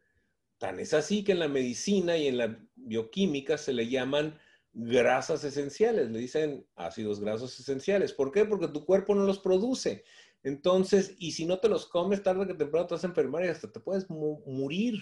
Tan 0.58 0.80
es 0.80 0.94
así 0.94 1.24
que 1.24 1.34
en 1.34 1.40
la 1.40 1.48
medicina 1.48 2.18
y 2.18 2.28
en 2.28 2.38
la 2.38 2.60
bioquímica 2.76 3.58
se 3.58 3.74
le 3.74 3.90
llaman 3.90 4.40
grasas 4.74 5.44
esenciales, 5.44 6.10
le 6.10 6.20
dicen 6.20 6.66
ácidos 6.76 7.20
grasos 7.20 7.60
esenciales. 7.60 8.14
¿Por 8.14 8.32
qué? 8.32 8.46
Porque 8.46 8.68
tu 8.68 8.86
cuerpo 8.86 9.14
no 9.16 9.26
los 9.26 9.40
produce. 9.40 10.06
Entonces, 10.44 11.16
y 11.20 11.34
si 11.34 11.46
no 11.46 11.60
te 11.60 11.70
los 11.70 11.88
comes, 11.88 12.24
tarde 12.24 12.48
que 12.48 12.54
temprano 12.54 12.88
te 12.88 12.96
vas 12.96 13.04
a 13.04 13.08
enfermar 13.08 13.46
y 13.46 13.50
hasta 13.50 13.72
te 13.72 13.80
puedes 13.80 14.10
morir, 14.10 15.00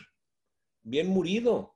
bien 0.81 1.07
murido. 1.07 1.75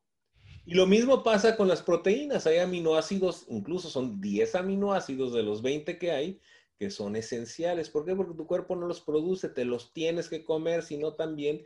Y 0.66 0.76
lo 0.76 0.88
mismo 0.88 1.24
pasa 1.24 1.56
con 1.56 1.68
las 1.68 1.82
proteínas. 1.82 2.48
Hay 2.48 2.58
aminoácidos, 2.58 3.46
incluso 3.50 3.90
son 3.90 4.20
10 4.22 4.56
aminoácidos 4.56 5.34
de 5.34 5.44
los 5.44 5.62
20 5.62 5.98
que 5.98 6.12
hay, 6.12 6.42
que 6.78 6.90
son 6.90 7.16
esenciales. 7.16 7.90
¿Por 7.90 8.06
qué? 8.06 8.16
Porque 8.16 8.36
tu 8.36 8.48
cuerpo 8.48 8.76
no 8.76 8.88
los 8.88 9.02
produce, 9.02 9.50
te 9.50 9.66
los 9.66 9.94
tienes 9.94 10.30
que 10.30 10.44
comer, 10.44 10.84
si 10.84 10.98
no 10.98 11.16
también 11.16 11.64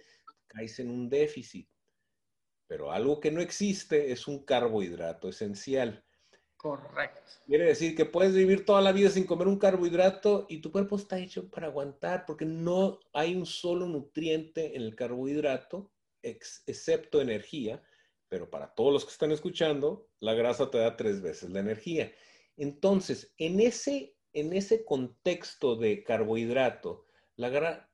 caes 0.48 0.80
en 0.80 0.90
un 0.90 1.10
déficit. 1.10 1.70
Pero 2.68 2.92
algo 2.92 3.20
que 3.20 3.32
no 3.32 3.42
existe 3.42 4.12
es 4.12 4.28
un 4.28 4.44
carbohidrato 4.44 5.30
esencial. 5.30 6.04
Correcto. 6.58 7.22
Quiere 7.46 7.66
decir 7.66 7.96
que 7.96 8.06
puedes 8.06 8.34
vivir 8.34 8.66
toda 8.66 8.82
la 8.82 8.92
vida 8.92 9.10
sin 9.10 9.26
comer 9.26 9.48
un 9.48 9.60
carbohidrato 9.60 10.48
y 10.50 10.60
tu 10.60 10.72
cuerpo 10.72 10.98
está 10.98 11.20
hecho 11.20 11.50
para 11.50 11.68
aguantar 11.68 12.26
porque 12.26 12.46
no 12.46 13.00
hay 13.14 13.36
un 13.36 13.46
solo 13.46 13.88
nutriente 13.88 14.76
en 14.76 14.82
el 14.82 14.96
carbohidrato, 14.96 15.92
excepto 16.24 17.22
energía. 17.22 17.82
Pero 18.28 18.50
para 18.50 18.74
todos 18.74 18.92
los 18.92 19.06
que 19.06 19.12
están 19.12 19.32
escuchando, 19.32 20.10
la 20.20 20.34
grasa 20.34 20.70
te 20.70 20.80
da 20.80 20.98
tres 20.98 21.22
veces 21.22 21.52
la 21.52 21.60
energía. 21.60 22.12
Entonces, 22.58 23.34
en 23.38 23.62
ese 23.62 24.17
en 24.40 24.54
ese 24.54 24.86
contexto 24.86 25.76
de 25.76 26.04
carbohidrato, 26.04 27.06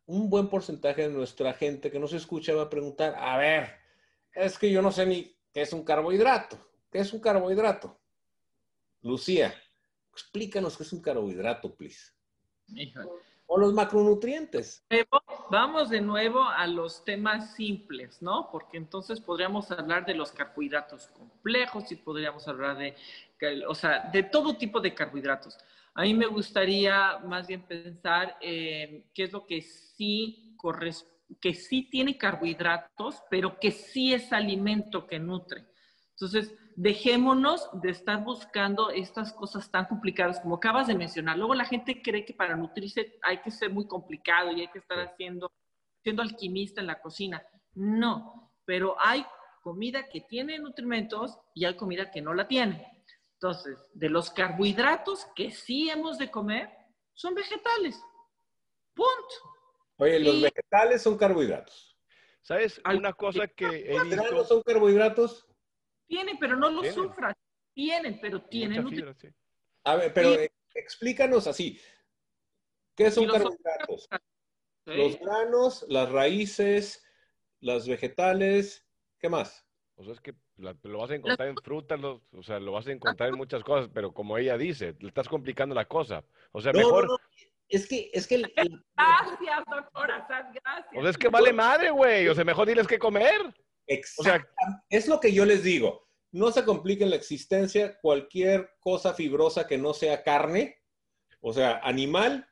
un 0.06 0.30
buen 0.30 0.50
porcentaje 0.50 1.04
de 1.08 1.14
nuestra 1.14 1.54
gente 1.54 1.90
que 1.90 2.00
nos 2.00 2.12
escucha 2.12 2.54
va 2.54 2.64
a 2.64 2.70
preguntar, 2.70 3.16
a 3.18 3.38
ver, 3.38 3.78
es 4.34 4.60
que 4.60 4.70
yo 4.70 4.82
no 4.82 4.92
sé 4.92 5.06
ni 5.06 5.36
qué 5.54 5.62
es 5.62 5.72
un 5.72 5.86
carbohidrato. 5.86 6.58
¿Qué 6.92 7.00
es 7.00 7.14
un 7.14 7.22
carbohidrato? 7.22 7.98
Lucía, 9.02 9.54
explícanos 10.12 10.76
qué 10.78 10.84
es 10.84 10.92
un 10.92 11.02
carbohidrato, 11.02 11.74
please. 11.76 12.12
O 13.46 13.58
los 13.58 13.74
macronutrientes. 13.74 14.86
Vamos 15.50 15.90
de 15.90 16.02
nuevo 16.02 16.44
a 16.44 16.68
los 16.68 17.06
temas 17.06 17.56
simples, 17.56 18.22
¿no? 18.22 18.50
Porque 18.52 18.78
entonces 18.78 19.22
podríamos 19.22 19.72
hablar 19.72 20.06
de 20.06 20.16
los 20.16 20.32
carbohidratos 20.32 21.08
complejos 21.08 21.90
y 21.92 21.96
podríamos 21.96 22.48
hablar 22.48 22.78
de, 22.78 22.96
o 23.66 23.76
sea, 23.76 24.10
de 24.12 24.24
todo 24.24 24.58
tipo 24.58 24.82
de 24.82 24.94
carbohidratos. 24.94 25.58
A 25.96 26.04
mí 26.04 26.14
me 26.14 26.26
gustaría 26.26 27.20
más 27.20 27.48
bien 27.48 27.68
pensar 27.68 28.38
qué 28.40 29.06
es 29.16 29.32
lo 29.32 29.46
que 29.46 29.62
sí 29.62 30.58
que 31.42 31.54
sí 31.54 31.90
tiene 31.90 32.18
carbohidratos, 32.18 33.22
pero 33.30 33.60
que 33.60 33.72
sí 33.72 34.14
es 34.14 34.32
alimento 34.32 35.06
que 35.06 35.20
nutre. 35.20 35.66
Entonces, 36.12 36.56
dejémonos 36.76 37.70
de 37.82 37.90
estar 37.90 38.24
buscando 38.24 38.90
estas 38.92 39.34
cosas 39.34 39.70
tan 39.70 39.86
complicadas 39.86 40.40
como 40.40 40.56
acabas 40.56 40.88
de 40.88 40.96
mencionar. 40.96 41.38
Luego 41.38 41.54
la 41.54 41.66
gente 41.66 42.02
cree 42.02 42.24
que 42.24 42.34
para 42.34 42.56
nutrirse 42.56 43.20
hay 43.24 43.40
que 43.42 43.52
ser 43.52 43.72
muy 43.72 43.88
complicado 43.88 44.52
y 44.52 44.62
hay 44.62 44.68
que 44.70 44.80
estar 44.80 45.00
haciendo, 45.00 45.52
siendo 46.02 46.22
alquimista 46.22 46.82
en 46.82 46.88
la 46.88 47.02
cocina. 47.02 47.44
No, 47.74 48.54
pero 48.64 48.96
hay 49.04 49.26
comida 49.64 50.08
que 50.08 50.22
tiene 50.22 50.60
nutrimentos 50.60 51.38
y 51.54 51.66
hay 51.66 51.76
comida 51.76 52.10
que 52.12 52.22
no 52.22 52.34
la 52.34 52.48
tiene. 52.48 52.93
Entonces, 53.44 53.78
de 53.94 54.10
los 54.10 54.30
carbohidratos 54.30 55.28
que 55.36 55.52
sí 55.52 55.90
hemos 55.90 56.18
de 56.18 56.32
comer, 56.32 56.70
son 57.14 57.36
vegetales. 57.36 58.02
Punto. 58.94 59.36
Oye, 59.98 60.18
los 60.22 60.42
vegetales 60.42 61.02
son 61.02 61.18
carbohidratos. 61.18 61.98
¿Sabes? 62.42 62.82
Una 62.86 63.12
cosa 63.12 63.46
que 63.50 63.66
he 63.66 63.98
¿Los 63.98 64.10
granos 64.10 64.48
son 64.48 64.62
carbohidratos? 64.62 65.46
Tienen, 66.08 66.40
pero 66.40 66.56
no 66.56 66.70
los 66.70 66.88
sufran. 66.94 67.34
Tienen, 67.74 68.18
pero 68.22 68.42
tienen. 68.44 69.14
A 69.84 69.98
ver, 69.98 70.14
pero 70.14 70.36
eh, 70.36 70.50
explícanos 70.74 71.46
así. 71.46 71.78
¿Qué 72.96 73.12
son 73.12 73.28
carbohidratos? 73.28 74.08
Los 74.86 75.20
granos, 75.20 75.86
las 75.90 76.10
raíces, 76.10 77.06
las 77.60 77.90
vegetales, 77.90 78.88
¿qué 79.20 79.28
más? 79.28 79.68
O 79.96 80.06
sea, 80.06 80.14
es 80.14 80.22
que 80.22 80.34
lo 80.58 81.00
vas 81.00 81.12
a 81.12 81.16
encontrar 81.16 81.48
en 81.48 81.58
frutas, 81.58 82.00
o 82.04 82.44
sea, 82.44 82.60
lo 82.60 82.74
vas 82.74 82.88
a 82.88 82.92
encontrar 82.92 83.30
en 83.30 83.36
muchas 83.36 83.64
cosas, 83.64 83.90
pero 83.94 84.14
como 84.14 84.38
ella 84.38 84.58
dice, 84.58 84.96
le 85.00 85.08
estás 85.08 85.28
complicando 85.28 85.74
la 85.74 85.86
cosa. 85.86 86.24
O 86.52 86.62
sea, 86.62 86.72
mejor... 86.74 87.08
Es 87.70 87.88
que, 87.88 88.12
es 88.14 88.28
que... 88.28 88.38
Gracias, 88.96 89.64
doctora, 89.70 90.28
gracias. 90.30 90.64
O 90.96 91.02
sea, 91.02 91.10
es 91.10 91.18
que 91.18 91.30
vale 91.30 91.52
madre, 91.52 91.90
güey. 91.90 92.28
O 92.28 92.36
sea, 92.36 92.44
mejor 92.44 92.68
diles 92.68 92.86
qué 92.86 93.00
comer. 93.00 93.42
Exacto. 93.88 94.22
O 94.22 94.24
sea, 94.24 94.84
es 94.90 95.08
lo 95.08 95.20
que 95.20 95.34
yo 95.34 95.44
les 95.46 95.64
digo. 95.64 96.08
No 96.32 96.52
se 96.52 96.66
compliquen 96.66 97.10
la 97.10 97.16
existencia. 97.16 97.98
Cualquier 98.00 98.76
cosa 98.80 99.14
fibrosa 99.14 99.66
que 99.66 99.78
no 99.78 99.94
sea 99.94 100.24
carne, 100.24 100.82
o 101.42 101.52
sea, 101.52 101.80
animal, 101.84 102.48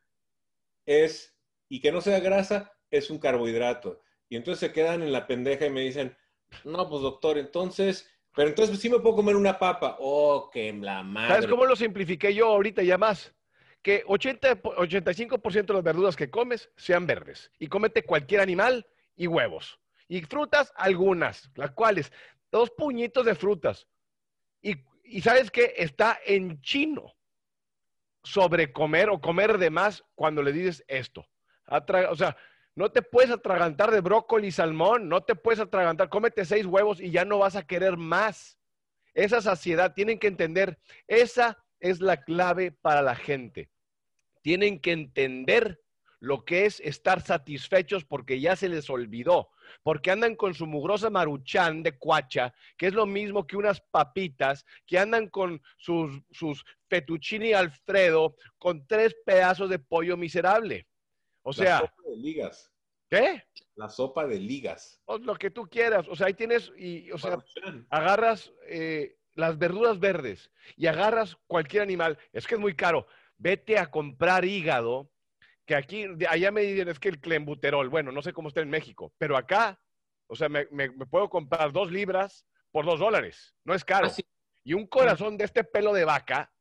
es, 0.86 1.36
y 1.70 1.82
que 1.82 1.92
no 1.92 2.02
sea 2.02 2.20
grasa, 2.20 2.72
es 2.90 3.10
un 3.10 3.20
carbohidrato. 3.20 4.02
Y 4.28 4.38
entonces 4.38 4.60
se 4.60 4.74
quedan 4.74 5.04
en 5.04 5.12
la 5.12 5.28
pendeja 5.28 5.66
y 5.66 5.70
me 5.70 5.82
dicen, 5.82 6.18
no, 6.64 6.90
pues 6.90 7.02
doctor, 7.02 7.38
entonces, 7.38 8.10
pero 8.36 8.50
entonces 8.50 8.80
sí 8.80 8.90
me 8.90 9.00
puedo 9.00 9.16
comer 9.16 9.36
una 9.36 9.58
papa. 9.58 9.98
Oh, 10.00 10.50
que 10.52 10.72
la 10.74 11.04
madre. 11.04 11.30
¿Sabes 11.30 11.48
cómo 11.48 11.66
lo 11.66 11.76
simplifiqué 11.76 12.34
yo 12.34 12.48
ahorita 12.48 12.84
ya 12.84 12.98
más? 12.98 13.34
Que 13.82 14.04
80, 14.06 14.62
85% 14.62 15.66
de 15.66 15.74
las 15.74 15.84
verduras 15.84 16.16
que 16.16 16.30
comes 16.30 16.70
sean 16.76 17.08
verdes. 17.08 17.52
Y 17.58 17.68
cómete 17.68 18.04
cualquier 18.04 18.42
animal 18.42 18.86
y 19.16 19.28
huevos. 19.28 19.80
Y 20.08 20.22
frutas, 20.22 20.72
algunas, 20.76 21.50
las 21.56 21.72
cuales, 21.72 22.12
dos 22.52 22.70
puñitos 22.72 23.26
de 23.26 23.36
frutas. 23.36 23.88
Y, 24.62 24.76
y 25.04 25.22
sabes 25.22 25.50
que 25.50 25.74
está 25.78 26.20
en 26.26 26.62
chino 26.62 27.16
sobre 28.24 28.72
comer 28.72 29.10
o 29.10 29.20
comer 29.20 29.58
de 29.58 29.70
más 29.70 30.04
cuando 30.16 30.44
le 30.44 30.52
dices 30.52 30.84
esto. 30.88 31.26
o 31.68 32.16
sea, 32.16 32.38
no 32.76 32.92
te 32.92 33.02
puedes 33.02 33.32
atragantar 33.32 33.92
de 33.92 34.02
brócoli 34.02 34.48
y 34.48 34.52
salmón, 34.52 35.10
no 35.10 35.22
te 35.22 35.36
puedes 35.36 35.60
atragantar, 35.60 36.10
cómete 36.10 36.46
seis 36.46 36.66
huevos 36.66 37.02
y 37.02 37.12
ya 37.12 37.26
no 37.26 37.40
vas 37.40 37.56
a 37.56 37.66
querer 37.66 37.98
más. 37.98 38.58
Esa 39.14 39.42
saciedad, 39.42 39.94
tienen 39.94 40.20
que 40.20 40.28
entender, 40.28 40.80
esa 41.08 41.64
es 41.80 42.00
la 42.00 42.24
clave 42.24 42.72
para 42.72 43.02
la 43.02 43.16
gente. 43.16 43.70
Tienen 44.42 44.80
que 44.80 44.94
entender 44.94 45.82
lo 46.22 46.46
que 46.46 46.66
es 46.66 46.80
estar 46.82 47.22
satisfechos 47.22 48.06
porque 48.06 48.40
ya 48.40 48.56
se 48.56 48.70
les 48.70 48.90
olvidó, 48.90 49.50
porque 49.84 50.12
andan 50.12 50.36
con 50.36 50.54
su 50.54 50.68
mugrosa 50.68 51.10
maruchán 51.10 51.84
de 51.84 51.98
cuacha, 51.98 52.54
que 52.78 52.88
es 52.88 52.94
lo 52.94 53.06
mismo 53.06 53.48
que 53.48 53.58
unas 53.58 53.82
papitas, 53.82 54.66
que 54.86 55.00
andan 55.00 55.28
con 55.28 55.62
sus, 55.78 56.22
sus 56.30 56.64
fettuccini 56.88 57.54
alfredo 57.54 58.36
con 58.60 58.86
tres 58.86 59.16
pedazos 59.26 59.70
de 59.70 59.80
pollo 59.80 60.16
miserable. 60.16 60.88
O 61.44 61.54
sea, 61.54 61.92
¿Qué? 63.10 63.44
La 63.76 63.90
sopa 63.90 64.26
de 64.26 64.40
ligas. 64.40 65.02
O 65.06 65.18
lo 65.18 65.36
que 65.36 65.52
tú 65.52 65.68
quieras. 65.68 66.08
O 66.08 66.16
sea, 66.16 66.28
ahí 66.28 66.34
tienes, 66.34 66.72
y, 66.78 67.12
o 67.12 67.18
sea, 67.18 67.44
agarras 67.90 68.54
eh, 68.68 69.18
las 69.34 69.58
verduras 69.58 70.00
verdes 70.00 70.50
y 70.78 70.88
agarras 70.88 71.38
cualquier 71.48 71.84
animal. 71.84 72.18
Es 72.32 72.48
que 72.48 72.56
es 72.56 72.62
muy 72.62 72.74
caro. 72.74 73.08
Vete 73.38 73.78
a 73.78 73.92
comprar 73.92 74.46
hígado, 74.46 75.12
que 75.66 75.76
aquí, 75.76 76.06
allá 76.30 76.52
me 76.52 76.62
dicen 76.62 76.88
es 76.88 77.00
que 77.00 77.10
el 77.10 77.20
clembuterol, 77.20 77.90
bueno, 77.90 78.12
no 78.12 78.22
sé 78.22 78.34
cómo 78.34 78.48
está 78.48 78.62
en 78.62 78.70
México, 78.70 79.14
pero 79.18 79.36
acá, 79.36 79.80
o 80.28 80.36
sea, 80.36 80.48
me, 80.48 80.66
puedo 81.10 81.30
comprar 81.30 81.72
dos 81.72 81.92
libras 81.92 82.46
por 82.72 82.86
dos 82.86 83.00
dólares. 83.00 83.56
No 83.66 83.74
es 83.74 83.84
caro. 83.84 84.10
Y 84.64 84.74
un 84.74 84.88
corazón 84.88 85.38
de 85.38 85.46
este 85.46 85.64
pelo 85.64 85.92
de 85.92 86.06
vaca, 86.06 86.54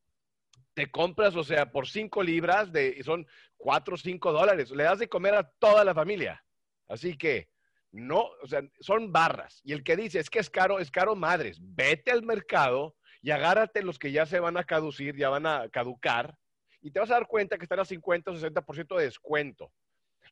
te 0.81 0.91
compras, 0.91 1.37
o 1.37 1.45
sea, 1.45 1.71
por 1.71 1.87
cinco 1.87 2.23
libras, 2.23 2.73
de, 2.73 3.03
son 3.05 3.27
cuatro 3.59 3.97
o 3.97 3.99
cinco 3.99 4.33
dólares. 4.33 4.71
Le 4.71 4.85
das 4.85 4.99
de 4.99 5.11
comer 5.11 5.35
a 5.35 5.47
toda 5.59 5.85
la 5.85 5.93
familia. 5.93 6.43
Así 6.89 7.19
que, 7.19 7.51
no, 7.93 8.31
o 8.43 8.47
sea, 8.47 8.63
son 8.81 9.13
barras. 9.13 9.61
Y 9.63 9.75
el 9.75 9.85
que 9.85 9.95
dice, 9.95 10.21
es 10.21 10.31
que 10.31 10.39
es 10.39 10.49
caro, 10.49 10.79
es 10.79 10.91
caro 10.91 11.15
madres. 11.15 11.59
Vete 11.61 12.13
al 12.13 12.23
mercado 12.23 12.97
y 13.21 13.31
agárrate 13.31 13.83
los 13.83 13.99
que 13.99 14.11
ya 14.11 14.25
se 14.25 14.41
van 14.41 14.57
a 14.57 14.65
caducir, 14.65 15.15
ya 15.17 15.29
van 15.29 15.45
a 15.45 15.69
caducar, 15.69 16.35
y 16.81 16.91
te 16.91 16.99
vas 16.99 17.11
a 17.11 17.15
dar 17.15 17.27
cuenta 17.27 17.59
que 17.59 17.65
están 17.65 17.81
a 17.81 17.85
50 17.85 18.31
o 18.31 18.35
60% 18.35 18.97
de 18.97 19.05
descuento. 19.05 19.71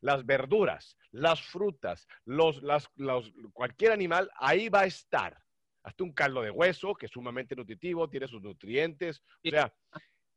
Las 0.01 0.25
verduras, 0.25 0.97
las 1.11 1.43
frutas, 1.43 2.07
los, 2.25 2.63
las, 2.63 2.89
los, 2.95 3.31
cualquier 3.53 3.91
animal, 3.91 4.31
ahí 4.39 4.67
va 4.67 4.79
a 4.79 4.87
estar. 4.87 5.37
Hasta 5.83 6.03
un 6.03 6.11
caldo 6.11 6.41
de 6.41 6.49
hueso, 6.49 6.95
que 6.95 7.05
es 7.05 7.11
sumamente 7.11 7.55
nutritivo, 7.55 8.09
tiene 8.09 8.27
sus 8.27 8.41
nutrientes. 8.41 9.21
O 9.45 9.49
sea, 9.51 9.71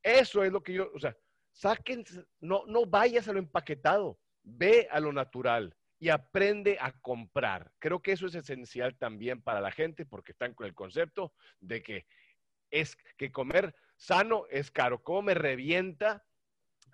eso 0.02 0.42
es 0.42 0.52
lo 0.52 0.62
que 0.62 0.74
yo, 0.74 0.90
o 0.94 0.98
sea, 0.98 1.16
saquen, 1.52 2.04
no, 2.40 2.64
no 2.66 2.86
vayas 2.86 3.28
a 3.28 3.32
lo 3.32 3.38
empaquetado, 3.38 4.18
ve 4.42 4.88
a 4.90 5.00
lo 5.00 5.12
natural 5.12 5.74
y 5.98 6.08
aprende 6.08 6.78
a 6.80 6.92
comprar. 7.00 7.70
Creo 7.78 8.02
que 8.02 8.12
eso 8.12 8.26
es 8.26 8.34
esencial 8.34 8.96
también 8.96 9.40
para 9.40 9.60
la 9.60 9.70
gente 9.70 10.04
porque 10.04 10.32
están 10.32 10.54
con 10.54 10.66
el 10.66 10.74
concepto 10.74 11.32
de 11.60 11.82
que 11.82 12.06
es 12.70 12.96
que 13.16 13.30
comer 13.30 13.74
sano 13.96 14.46
es 14.50 14.70
caro. 14.70 15.02
¿Cómo 15.02 15.22
me 15.22 15.34
revienta 15.34 16.24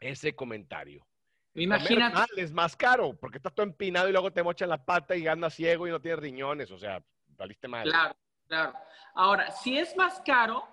ese 0.01 0.35
comentario? 0.35 1.07
Imagínate. 1.55 2.15
Mal 2.15 2.29
es 2.37 2.53
más 2.53 2.77
caro 2.77 3.17
porque 3.19 3.39
estás 3.39 3.55
todo 3.55 3.65
empinado 3.65 4.09
y 4.09 4.13
luego 4.13 4.33
te 4.33 4.43
mochan 4.43 4.69
la 4.69 4.85
pata 4.85 5.17
y 5.17 5.27
andas 5.27 5.55
ciego 5.55 5.89
y 5.89 5.91
no 5.91 6.01
tienes 6.01 6.21
riñones. 6.21 6.71
O 6.71 6.79
sea, 6.79 7.03
valiste 7.29 7.67
mal. 7.67 7.85
Claro, 7.85 8.15
claro. 8.47 8.75
Ahora, 9.15 9.51
si 9.53 9.79
es 9.79 9.97
más 9.97 10.21
caro, 10.21 10.69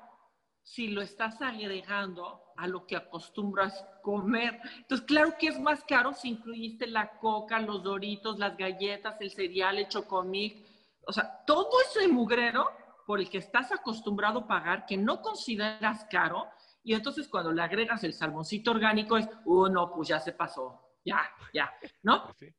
si 0.65 0.88
lo 0.88 1.04
estás 1.04 1.39
agregando 1.43 2.41
a 2.58 2.67
lo 2.67 2.88
que 2.88 2.95
acostumbras 2.95 3.86
comer. 4.01 4.60
Entonces, 4.78 5.06
claro 5.06 5.36
que 5.39 5.47
es 5.47 5.60
más 5.60 5.84
caro 5.84 6.12
si 6.13 6.30
incluiste 6.30 6.88
la 6.88 7.19
coca, 7.19 7.60
los 7.60 7.84
doritos, 7.84 8.39
las 8.39 8.58
galletas, 8.58 9.15
el 9.21 9.30
cereal, 9.30 9.78
el 9.78 9.88
chocomic. 9.88 10.65
O 11.06 11.13
sea, 11.13 11.43
todo 11.45 11.69
ese 11.88 12.08
mugrero 12.08 12.67
por 13.06 13.19
el 13.19 13.30
que 13.30 13.38
estás 13.38 13.71
acostumbrado 13.71 14.39
a 14.39 14.47
pagar, 14.47 14.88
que 14.88 14.97
no 14.97 15.21
consideras 15.21 16.08
caro, 16.10 16.47
y 16.84 16.95
entonces 16.95 17.28
cuando 17.28 17.51
le 17.51 17.62
agregas 17.62 18.04
el 18.04 18.13
salmoncito 18.13 18.71
orgánico 18.71 19.17
es, 19.17 19.30
oh, 19.45 19.69
no, 19.69 19.93
pues 19.93 20.08
ya 20.08 20.19
se 20.19 20.32
pasó, 20.32 20.97
ya, 21.06 21.21
ya, 21.54 21.71
¿no? 22.01 22.36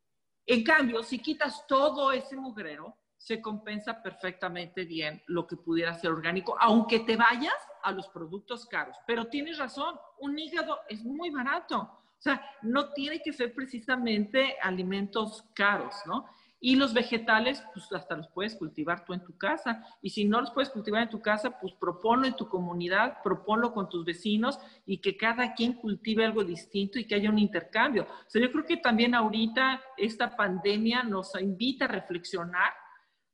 En 0.48 0.62
cambio, 0.62 1.02
si 1.02 1.18
quitas 1.18 1.66
todo 1.66 2.12
ese 2.12 2.36
mugrero, 2.36 2.96
se 3.26 3.40
compensa 3.40 4.04
perfectamente 4.04 4.84
bien 4.84 5.20
lo 5.26 5.48
que 5.48 5.56
pudiera 5.56 5.92
ser 5.94 6.12
orgánico, 6.12 6.56
aunque 6.60 7.00
te 7.00 7.16
vayas 7.16 7.56
a 7.82 7.90
los 7.90 8.06
productos 8.06 8.66
caros. 8.66 8.96
Pero 9.04 9.26
tienes 9.26 9.58
razón, 9.58 9.96
un 10.20 10.38
hígado 10.38 10.78
es 10.88 11.04
muy 11.04 11.30
barato. 11.30 11.76
O 11.80 12.22
sea, 12.22 12.40
no 12.62 12.92
tiene 12.92 13.20
que 13.20 13.32
ser 13.32 13.52
precisamente 13.52 14.54
alimentos 14.62 15.44
caros, 15.54 15.96
¿no? 16.06 16.26
Y 16.60 16.76
los 16.76 16.94
vegetales, 16.94 17.64
pues 17.74 17.92
hasta 17.92 18.16
los 18.16 18.28
puedes 18.28 18.54
cultivar 18.54 19.04
tú 19.04 19.12
en 19.12 19.24
tu 19.24 19.36
casa. 19.36 19.84
Y 20.00 20.10
si 20.10 20.24
no 20.24 20.40
los 20.40 20.52
puedes 20.52 20.70
cultivar 20.70 21.02
en 21.02 21.10
tu 21.10 21.20
casa, 21.20 21.58
pues 21.58 21.72
proponlo 21.74 22.28
en 22.28 22.36
tu 22.36 22.48
comunidad, 22.48 23.24
proponlo 23.24 23.72
con 23.72 23.88
tus 23.88 24.04
vecinos 24.04 24.60
y 24.86 24.98
que 24.98 25.16
cada 25.16 25.52
quien 25.54 25.72
cultive 25.72 26.24
algo 26.24 26.44
distinto 26.44 27.00
y 27.00 27.08
que 27.08 27.16
haya 27.16 27.28
un 27.28 27.40
intercambio. 27.40 28.04
O 28.04 28.30
sea, 28.30 28.40
yo 28.40 28.52
creo 28.52 28.64
que 28.64 28.76
también 28.76 29.16
ahorita 29.16 29.82
esta 29.96 30.36
pandemia 30.36 31.02
nos 31.02 31.34
invita 31.40 31.86
a 31.86 31.88
reflexionar 31.88 32.85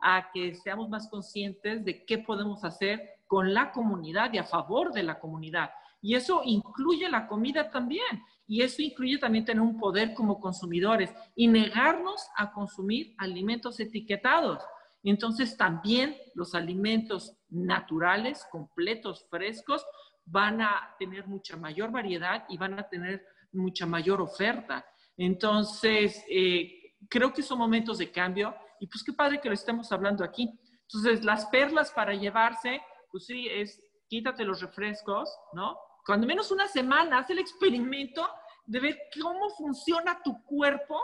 a 0.03 0.31
que 0.33 0.55
seamos 0.55 0.89
más 0.89 1.09
conscientes 1.09 1.85
de 1.85 2.05
qué 2.05 2.19
podemos 2.19 2.65
hacer 2.65 3.11
con 3.27 3.55
la 3.55 3.71
comunidad 3.73 4.33
y 4.33 4.39
a 4.39 4.45
favor 4.45 4.93
de 4.93 5.05
la 5.05 5.19
comunidad. 5.19 5.71
Y 6.03 6.17
eso 6.17 6.43
incluye 6.45 7.09
la 7.09 7.29
comida 7.29 7.71
también. 7.71 8.23
Y 8.47 8.63
eso 8.63 8.83
incluye 8.83 9.19
también 9.19 9.45
tener 9.45 9.63
un 9.63 9.79
poder 9.79 10.13
como 10.13 10.41
consumidores 10.41 11.15
y 11.37 11.47
negarnos 11.47 12.27
a 12.37 12.53
consumir 12.53 13.15
alimentos 13.17 13.79
etiquetados. 13.81 14.63
Entonces 15.05 15.57
también 15.57 16.17
los 16.35 16.55
alimentos 16.55 17.37
naturales, 17.49 18.45
completos, 18.51 19.27
frescos, 19.31 19.87
van 20.25 20.61
a 20.61 20.95
tener 20.99 21.27
mucha 21.27 21.57
mayor 21.57 21.91
variedad 21.91 22.45
y 22.49 22.57
van 22.57 22.79
a 22.79 22.89
tener 22.89 23.25
mucha 23.53 23.87
mayor 23.87 24.21
oferta. 24.21 24.85
Entonces, 25.17 26.25
eh, 26.29 26.95
creo 27.09 27.33
que 27.33 27.43
son 27.43 27.59
momentos 27.59 27.99
de 27.99 28.11
cambio 28.11 28.55
y 28.83 28.89
pues 28.89 29.05
qué 29.05 29.13
padre 29.13 29.41
que 29.41 29.49
lo 29.49 29.55
estemos 29.55 29.93
hablando 29.93 30.25
aquí. 30.25 30.59
Entonces, 30.93 31.25
las 31.25 31.47
perlas 31.47 31.93
para 31.93 32.15
llevarse, 32.15 32.83
pues 33.13 33.27
sí, 33.27 33.47
es 33.49 33.81
quítate 34.09 34.45
los 34.45 34.61
refrescos, 34.61 35.33
¿no? 35.53 35.79
Cuando 36.05 36.27
menos 36.27 36.51
una 36.51 36.67
semana, 36.67 37.19
haz 37.19 37.31
el 37.31 37.39
experimento 37.39 38.29
de 38.67 38.81
ver 38.81 38.99
cómo 39.23 39.51
funciona 39.51 40.21
tu 40.25 40.43
cuerpo 40.43 41.01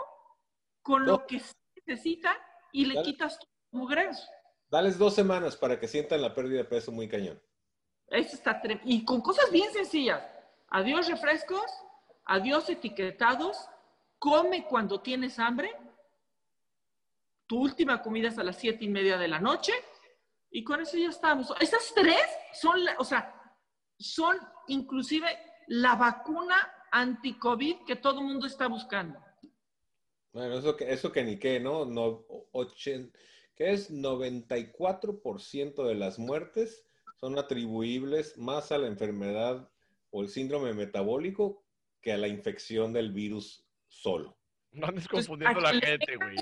con 0.81 1.05
lo 1.05 1.25
que 1.25 1.39
se 1.39 1.53
necesita 1.85 2.37
y 2.73 2.83
le 2.83 3.01
quitas 3.01 3.39
tu 3.39 3.47
mugres. 3.71 4.29
Dales 4.69 4.97
dos 4.97 5.15
semanas 5.15 5.55
para 5.55 5.79
que 5.79 5.87
sientan 5.87 6.21
la 6.21 6.35
pérdida 6.35 6.57
de 6.57 6.65
peso 6.65 6.91
muy 6.91 7.07
cañón. 7.07 7.41
Eso 8.07 8.35
está 8.35 8.61
y 8.83 9.05
con 9.05 9.21
cosas 9.21 9.49
bien 9.53 9.71
sencillas. 9.71 10.21
Adiós 10.67 11.07
refrescos, 11.07 11.71
adiós 12.25 12.69
etiquetados, 12.69 13.69
come 14.19 14.65
cuando 14.65 14.99
tienes 14.99 15.39
hambre 15.39 15.73
tu 17.49 17.59
última 17.59 18.03
comida 18.03 18.27
es 18.27 18.37
a 18.37 18.43
las 18.43 18.57
siete 18.57 18.85
y 18.85 18.89
media 18.89 19.17
de 19.17 19.27
la 19.27 19.39
noche 19.39 19.73
y 20.51 20.63
con 20.63 20.79
eso 20.81 20.97
ya 20.97 21.09
estamos. 21.09 21.51
Esas 21.59 21.91
tres 21.95 22.21
son, 22.53 22.79
o 22.99 23.03
sea, 23.03 23.33
son 23.97 24.37
inclusive 24.67 25.25
la 25.65 25.95
vacuna 25.95 26.55
anti-COVID 26.91 27.85
que 27.87 27.95
todo 27.95 28.19
el 28.19 28.27
mundo 28.27 28.45
está 28.45 28.67
buscando. 28.67 29.19
Bueno, 30.31 30.59
eso 30.59 30.77
que, 30.77 30.93
eso 30.93 31.11
que 31.11 31.23
ni 31.23 31.39
qué, 31.39 31.59
¿no? 31.59 31.85
no 31.85 32.27
que 33.55 33.71
es 33.71 33.91
94% 33.91 35.87
de 35.87 35.95
las 35.95 36.19
muertes 36.19 36.85
son 37.19 37.39
atribuibles 37.39 38.37
más 38.37 38.71
a 38.71 38.77
la 38.77 38.85
enfermedad 38.85 39.71
o 40.11 40.21
el 40.21 40.29
síndrome 40.29 40.75
metabólico 40.75 41.65
que 41.99 42.13
a 42.13 42.17
la 42.17 42.27
infección 42.27 42.93
del 42.93 43.11
virus 43.11 43.67
solo. 43.87 44.38
No 44.71 44.87
andes 44.87 45.07
pues, 45.09 45.25
confundiendo 45.25 45.59
a 45.59 45.73
la 45.73 45.79
gente, 45.79 46.15
güey. 46.15 46.35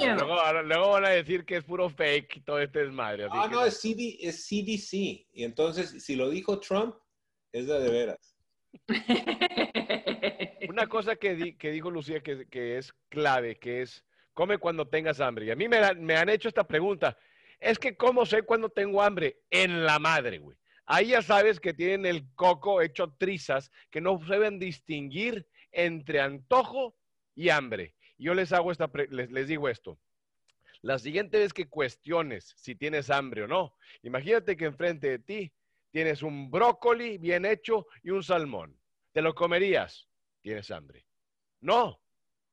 Luego, 0.65 0.91
van 0.91 1.05
a 1.05 1.09
decir 1.09 1.45
que 1.45 1.57
es 1.57 1.63
puro 1.63 1.89
fake 1.89 2.37
y 2.37 2.41
todo 2.41 2.59
este 2.59 2.79
desmadre. 2.79 3.27
Ah, 3.31 3.47
no, 3.49 3.63
es, 3.63 3.79
CDC. 3.79 4.93
Y 4.93 5.43
entonces, 5.43 6.03
si 6.03 6.15
lo 6.15 6.29
dijo 6.29 6.59
Trump, 6.59 6.95
es 7.53 7.67
de, 7.67 7.79
de 7.79 7.89
veras. 7.89 8.35
Una 10.69 10.87
cosa 10.87 11.15
que, 11.15 11.57
que 11.57 11.71
dijo 11.71 11.89
Lucía 11.89 12.21
que, 12.21 12.47
que, 12.47 12.77
es 12.77 12.93
clave, 13.09 13.57
que 13.57 13.81
es 13.81 14.03
come 14.33 14.57
cuando 14.57 14.87
tengas 14.87 15.21
hambre. 15.21 15.45
Y 15.45 15.51
a 15.51 15.55
mí 15.55 15.69
me, 15.69 15.79
me 15.95 16.17
han 16.17 16.29
hecho 16.29 16.49
esta 16.49 16.67
pregunta. 16.67 17.17
Es 17.59 17.79
que, 17.79 17.95
¿cómo 17.95 18.25
sé 18.25 18.43
cuando 18.43 18.69
tengo 18.69 19.01
hambre? 19.01 19.39
En 19.49 19.85
la 19.85 19.99
madre, 19.99 20.37
güey. 20.39 20.57
Ahí 20.85 21.07
ya 21.07 21.21
sabes 21.21 21.59
que 21.59 21.73
tienen 21.73 22.05
el 22.05 22.25
coco 22.35 22.81
hecho 22.81 23.13
trizas, 23.17 23.71
que 23.89 24.01
no 24.01 24.19
saben 24.27 24.59
distinguir 24.59 25.47
entre 25.71 26.19
antojo 26.21 26.95
y 27.33 27.49
hambre 27.49 27.95
yo 28.17 28.33
les 28.33 28.51
hago 28.53 28.71
esta, 28.71 28.89
les, 29.09 29.47
digo 29.47 29.69
esto. 29.69 29.99
La 30.81 30.99
siguiente 30.99 31.39
vez 31.39 31.53
que 31.53 31.67
cuestiones 31.67 32.53
si 32.57 32.75
tienes 32.75 33.09
hambre 33.09 33.43
o 33.43 33.47
no, 33.47 33.75
imagínate 34.03 34.55
que 34.55 34.65
enfrente 34.65 35.09
de 35.09 35.19
ti 35.19 35.53
tienes 35.91 36.21
un 36.21 36.51
brócoli 36.51 37.17
bien 37.17 37.45
hecho 37.45 37.87
y 38.03 38.11
un 38.11 38.23
salmón. 38.23 38.79
¿Te 39.11 39.21
lo 39.21 39.33
comerías? 39.33 40.07
Tienes 40.41 40.69
hambre. 40.71 41.05
No, 41.61 41.99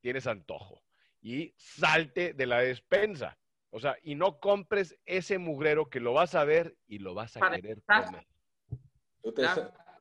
tienes 0.01 0.27
antojo. 0.27 0.83
Y 1.21 1.55
salte 1.57 2.33
de 2.33 2.47
la 2.47 2.61
despensa. 2.61 3.39
O 3.71 3.81
sea, 3.81 3.97
y 4.03 4.15
no 4.15 4.39
compres 4.39 4.97
ese 5.05 5.39
mugrero 5.39 5.91
que 5.91 6.01
lo 6.01 6.13
vas 6.13 6.35
a 6.35 6.45
ver 6.45 6.77
y 6.87 6.99
lo 6.99 7.13
vas 7.13 7.37
a 7.37 7.51
querer 7.51 7.83
comer. 7.83 8.27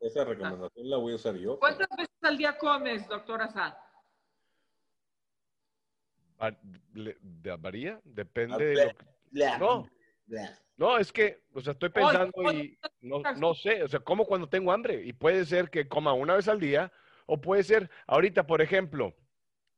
esa, 0.02 0.26
recomendación 0.26 0.90
la 0.90 0.98
voy 0.98 1.14
a 1.14 1.16
usar 1.16 1.36
yo. 1.36 1.58
¿Cuántas 1.58 1.88
veces 1.98 2.16
al 2.22 2.38
día 2.38 2.58
comes, 2.58 3.08
doctor 3.08 3.42
Azad? 3.42 3.74
¿Varía? 7.60 8.00
Depende 8.04 8.66
de 8.66 8.86
lo 8.86 8.96
que... 8.96 9.06
No. 9.60 9.88
No, 10.76 10.98
es 10.98 11.12
que, 11.12 11.44
o 11.54 11.62
sea, 11.62 11.74
estoy 11.74 11.90
pensando 11.90 12.52
y 12.52 12.78
no, 13.02 13.22
no, 13.38 13.54
sé, 13.54 13.84
o 13.84 13.88
sea, 13.88 14.00
como 14.00 14.26
cuando 14.26 14.50
tengo 14.50 14.72
hambre 14.72 15.04
y 15.04 15.14
puede 15.14 15.46
ser 15.46 15.70
que 15.70 15.88
coma 15.88 16.14
una 16.14 16.36
vez 16.36 16.48
al 16.48 16.60
día 16.60 16.92
o 17.28 17.40
puede 17.40 17.64
ser, 17.64 17.92
ahorita, 18.08 18.48
por 18.48 18.62
ejemplo, 18.62 19.16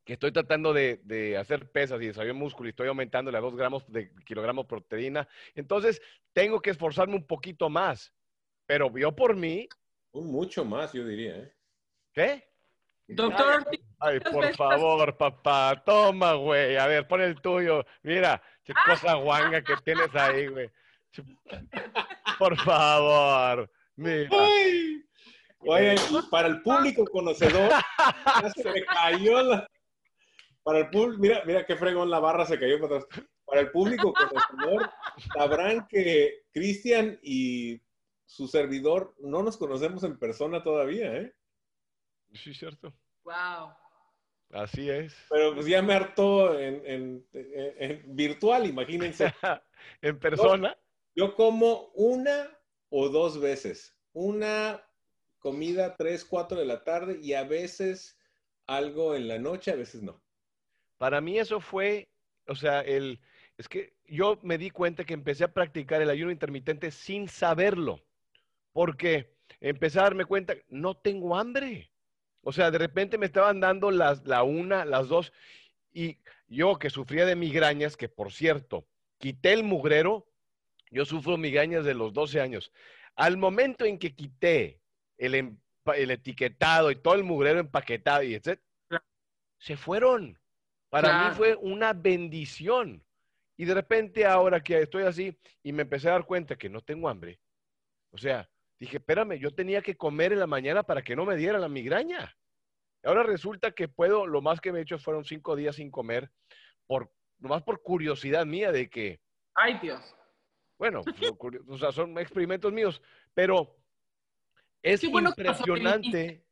que 0.05 0.13
estoy 0.13 0.31
tratando 0.31 0.71
de, 0.71 1.35
hacer 1.37 1.69
pesas 1.71 2.01
y 2.01 2.07
desarrollar 2.07 2.35
músculo 2.35 2.69
y 2.69 2.71
estoy 2.71 2.87
aumentándole 2.87 3.37
a 3.37 3.41
dos 3.41 3.55
gramos 3.55 3.83
de 3.91 4.13
kilogramos 4.25 4.65
de 4.65 4.69
proteína. 4.69 5.27
Entonces, 5.55 6.01
tengo 6.31 6.61
que 6.61 6.69
esforzarme 6.69 7.15
un 7.15 7.25
poquito 7.25 7.69
más. 7.69 8.13
Pero 8.67 8.95
yo 8.97 9.15
por 9.15 9.35
mí. 9.35 9.67
mucho 10.13 10.63
más, 10.63 10.93
yo 10.93 11.05
diría. 11.05 11.37
¿eh? 11.37 11.53
¿Qué? 12.13 12.47
Doctor. 13.07 13.65
Ay, 14.05 14.19
por 14.19 14.53
favor, 14.55 15.17
papá. 15.17 15.81
Toma, 15.85 16.33
güey. 16.33 16.77
A 16.77 16.87
ver, 16.87 17.07
pon 17.07 17.21
el 17.21 17.41
tuyo. 17.41 17.85
Mira, 18.03 18.41
qué 18.63 18.73
cosa 18.85 19.15
guanga 19.15 19.61
que 19.63 19.75
tienes 19.83 20.13
ahí, 20.15 20.47
güey. 20.47 20.69
Por 22.37 22.57
favor. 22.57 23.71
Mira. 23.95 24.29
Oye, 25.59 25.95
para 26.29 26.47
el 26.47 26.61
público 26.61 27.05
conocedor, 27.05 27.71
se 28.55 28.69
me 28.69 28.85
cayó 28.85 29.41
la, 29.41 29.67
para 30.65 30.79
el 30.79 30.89
público, 30.89 31.21
mira, 31.21 31.43
mira 31.45 31.65
qué 31.65 31.75
fregón 31.75 32.09
la 32.09 32.19
barra 32.19 32.45
se 32.45 32.59
cayó 32.59 32.79
para 32.79 32.97
atrás. 32.97 33.23
Para 33.45 33.61
el 33.61 33.71
público 33.71 34.11
conocedor, 34.13 34.91
sabrán 35.33 35.87
que 35.87 36.45
Cristian 36.51 37.19
y 37.21 37.79
su 38.25 38.47
servidor 38.47 39.15
no 39.19 39.43
nos 39.43 39.57
conocemos 39.57 40.03
en 40.03 40.17
persona 40.17 40.63
todavía, 40.63 41.15
¿eh? 41.17 41.33
Sí, 42.33 42.53
cierto. 42.55 42.93
Wow. 43.23 43.73
Así 44.51 44.89
es. 44.89 45.15
Pero 45.29 45.53
pues 45.53 45.65
ya 45.65 45.81
me 45.81 45.93
hartó 45.93 46.57
en, 46.59 47.25
virtual, 48.07 48.65
imagínense. 48.65 49.33
en 50.01 50.19
persona. 50.19 50.77
yo, 51.15 51.35
como 51.35 51.91
una 51.95 52.49
o 52.89 53.09
dos 53.09 53.39
veces. 53.39 53.97
Una 54.13 54.81
comida 55.39 55.95
tres, 55.95 56.23
cuatro 56.23 56.57
de 56.57 56.65
la 56.65 56.83
tarde 56.83 57.19
y 57.21 57.33
a 57.33 57.43
veces 57.43 58.17
algo 58.67 59.15
en 59.15 59.27
la 59.27 59.37
noche, 59.37 59.71
a 59.71 59.75
veces 59.75 60.01
no. 60.01 60.21
Para 60.97 61.21
mí 61.21 61.37
eso 61.37 61.59
fue, 61.59 62.09
o 62.47 62.55
sea, 62.55 62.81
el, 62.81 63.19
es 63.57 63.67
que 63.67 63.93
yo 64.07 64.39
me 64.41 64.57
di 64.57 64.69
cuenta 64.69 65.03
que 65.03 65.13
empecé 65.13 65.43
a 65.43 65.53
practicar 65.53 66.01
el 66.01 66.09
ayuno 66.09 66.31
intermitente 66.31 66.91
sin 66.91 67.27
saberlo, 67.27 68.01
porque 68.71 69.35
empecé 69.59 69.99
a 69.99 70.03
darme 70.03 70.25
cuenta, 70.25 70.55
no 70.69 70.95
tengo 70.95 71.35
hambre. 71.35 71.91
O 72.47 72.51
sea, 72.51 72.69
de 72.69 72.77
repente 72.77 73.17
me 73.17 73.25
estaban 73.25 73.59
dando 73.59 73.89
las, 73.89 74.23
la 74.27 74.43
una, 74.43 74.85
las 74.85 75.07
dos, 75.07 75.33
y 75.91 76.19
yo 76.47 76.77
que 76.77 76.91
sufría 76.91 77.25
de 77.25 77.35
migrañas, 77.35 77.97
que 77.97 78.07
por 78.07 78.31
cierto, 78.31 78.85
quité 79.17 79.51
el 79.51 79.63
mugrero, 79.63 80.27
yo 80.91 81.05
sufro 81.05 81.37
migrañas 81.37 81.85
de 81.85 81.95
los 81.95 82.13
12 82.13 82.39
años. 82.39 82.71
Al 83.15 83.37
momento 83.37 83.83
en 83.83 83.97
que 83.97 84.13
quité 84.13 84.79
el, 85.17 85.33
em, 85.33 85.57
el 85.95 86.11
etiquetado 86.11 86.91
y 86.91 86.97
todo 86.97 87.15
el 87.15 87.23
mugrero 87.23 87.59
empaquetado 87.59 88.21
y 88.21 88.35
etc., 88.35 88.61
se 89.57 89.75
fueron. 89.75 90.37
Para 90.89 91.27
mí 91.29 91.35
fue 91.35 91.55
una 91.55 91.93
bendición. 91.93 93.03
Y 93.57 93.65
de 93.65 93.73
repente 93.73 94.23
ahora 94.23 94.61
que 94.61 94.79
estoy 94.81 95.01
así 95.03 95.35
y 95.63 95.73
me 95.73 95.81
empecé 95.81 96.09
a 96.09 96.11
dar 96.11 96.25
cuenta 96.25 96.55
que 96.55 96.69
no 96.69 96.81
tengo 96.81 97.09
hambre. 97.09 97.39
O 98.11 98.19
sea, 98.19 98.47
dije, 98.85 98.97
espérame, 98.97 99.37
yo 99.39 99.51
tenía 99.51 99.81
que 99.81 99.95
comer 99.95 100.33
en 100.33 100.39
la 100.39 100.47
mañana 100.47 100.83
para 100.83 101.01
que 101.03 101.15
no 101.15 101.25
me 101.25 101.35
diera 101.35 101.59
la 101.59 101.69
migraña. 101.69 102.35
Ahora 103.03 103.23
resulta 103.23 103.71
que 103.71 103.87
puedo, 103.87 104.25
lo 104.25 104.41
más 104.41 104.61
que 104.61 104.71
me 104.71 104.79
he 104.79 104.81
hecho 104.83 104.97
fueron 104.97 105.25
cinco 105.25 105.55
días 105.55 105.75
sin 105.75 105.91
comer, 105.91 106.31
por, 106.87 107.11
nomás 107.39 107.63
por 107.63 107.81
curiosidad 107.81 108.45
mía 108.45 108.71
de 108.71 108.89
que... 108.89 109.19
Ay, 109.53 109.79
Dios. 109.81 110.15
Bueno, 110.77 111.01
o 111.67 111.77
sea, 111.77 111.91
son 111.91 112.17
experimentos 112.17 112.71
míos, 112.73 113.01
pero 113.33 113.75
es 114.81 115.03
impresionante. 115.03 116.45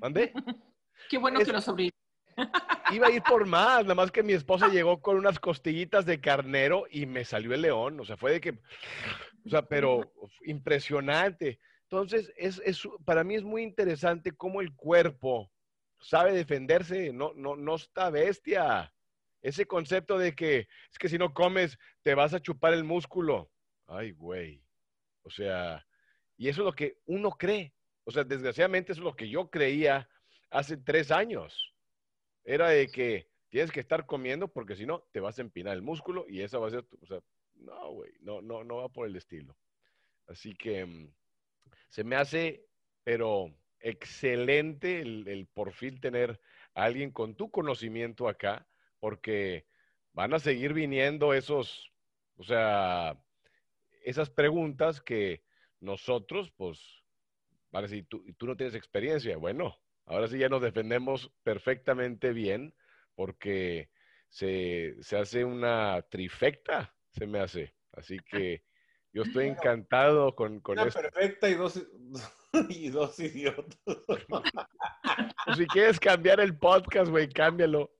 ¿Mande? 0.00 0.32
Qué 1.08 1.18
bueno 1.18 1.40
que 1.44 1.52
lo 1.52 1.60
sobreviviste. 1.60 2.02
Iba 2.92 3.08
a 3.08 3.10
ir 3.10 3.22
por 3.22 3.46
más, 3.46 3.82
nada 3.82 3.94
más 3.94 4.10
que 4.10 4.22
mi 4.22 4.32
esposa 4.32 4.68
llegó 4.68 5.00
con 5.00 5.16
unas 5.16 5.38
costillitas 5.38 6.06
de 6.06 6.20
carnero 6.20 6.84
y 6.90 7.06
me 7.06 7.24
salió 7.24 7.54
el 7.54 7.62
león. 7.62 8.00
O 8.00 8.04
sea, 8.04 8.16
fue 8.16 8.32
de 8.32 8.40
que, 8.40 8.50
o 9.46 9.50
sea, 9.50 9.62
pero 9.62 10.12
impresionante. 10.44 11.60
Entonces, 11.92 12.32
es, 12.38 12.58
es, 12.64 12.88
para 13.04 13.22
mí 13.22 13.34
es 13.34 13.42
muy 13.42 13.62
interesante 13.62 14.32
cómo 14.32 14.62
el 14.62 14.74
cuerpo 14.74 15.52
sabe 16.00 16.32
defenderse, 16.32 17.12
no, 17.12 17.34
no, 17.34 17.54
no 17.54 17.74
está 17.74 18.08
bestia. 18.08 18.90
Ese 19.42 19.66
concepto 19.66 20.16
de 20.16 20.34
que 20.34 20.60
es 20.90 20.98
que 20.98 21.10
si 21.10 21.18
no 21.18 21.34
comes 21.34 21.76
te 22.02 22.14
vas 22.14 22.32
a 22.32 22.40
chupar 22.40 22.72
el 22.72 22.82
músculo. 22.82 23.50
Ay, 23.86 24.12
güey. 24.12 24.64
O 25.20 25.28
sea, 25.28 25.86
y 26.38 26.48
eso 26.48 26.62
es 26.62 26.64
lo 26.64 26.72
que 26.72 26.96
uno 27.04 27.32
cree. 27.32 27.74
O 28.04 28.10
sea, 28.10 28.24
desgraciadamente 28.24 28.92
eso 28.92 29.02
es 29.02 29.04
lo 29.04 29.14
que 29.14 29.28
yo 29.28 29.50
creía 29.50 30.08
hace 30.50 30.78
tres 30.78 31.10
años 31.10 31.74
era 32.42 32.70
de 32.70 32.88
que 32.88 33.28
tienes 33.50 33.70
que 33.70 33.80
estar 33.80 34.06
comiendo 34.06 34.48
porque 34.48 34.76
si 34.76 34.86
no 34.86 35.04
te 35.12 35.20
vas 35.20 35.38
a 35.38 35.42
empinar 35.42 35.74
el 35.74 35.82
músculo 35.82 36.24
y 36.26 36.40
esa 36.40 36.58
va 36.58 36.68
a 36.68 36.70
ser, 36.70 36.84
tu, 36.84 36.98
o 37.02 37.06
sea, 37.06 37.20
no, 37.56 37.92
güey, 37.92 38.12
no, 38.20 38.40
no, 38.40 38.64
no 38.64 38.76
va 38.76 38.88
por 38.88 39.06
el 39.06 39.14
estilo. 39.14 39.54
Así 40.26 40.54
que 40.54 40.86
mm, 40.86 41.12
se 41.92 42.02
me 42.02 42.16
hace, 42.16 42.66
pero 43.04 43.54
excelente 43.78 45.00
el, 45.00 45.28
el, 45.28 45.46
por 45.46 45.72
fin 45.72 46.00
tener 46.00 46.40
a 46.74 46.84
alguien 46.84 47.12
con 47.12 47.36
tu 47.36 47.50
conocimiento 47.50 48.28
acá, 48.28 48.66
porque 48.98 49.66
van 50.12 50.34
a 50.34 50.40
seguir 50.40 50.72
viniendo 50.72 51.34
esos, 51.34 51.92
o 52.36 52.42
sea, 52.42 53.16
esas 54.04 54.30
preguntas 54.30 55.00
que 55.00 55.44
nosotros, 55.78 56.50
pues, 56.56 56.80
van 57.70 57.84
a 57.84 57.88
decir, 57.88 58.06
tú, 58.08 58.24
tú 58.36 58.46
no 58.46 58.56
tienes 58.56 58.74
experiencia. 58.74 59.36
Bueno, 59.36 59.76
Ahora 60.06 60.28
sí 60.28 60.38
ya 60.38 60.48
nos 60.48 60.62
defendemos 60.62 61.30
perfectamente 61.42 62.32
bien 62.32 62.74
porque 63.14 63.90
se, 64.28 64.96
hace 65.18 65.44
una 65.44 66.02
trifecta, 66.10 66.94
se 67.10 67.26
me 67.26 67.38
hace. 67.40 67.74
Así 67.92 68.18
que 68.18 68.62
yo 69.12 69.22
estoy 69.22 69.48
encantado 69.48 70.34
con, 70.34 70.60
con 70.60 70.78
una 70.78 70.90
perfecta 70.90 71.48
y 71.48 71.54
dos, 71.54 71.82
y 72.68 72.88
dos 72.90 73.18
idiotas. 73.18 73.78
Si 75.56 75.66
quieres 75.66 75.98
cambiar 75.98 76.38
el 76.40 76.56
podcast, 76.56 77.10
güey, 77.10 77.28
cámbialo. 77.28 77.90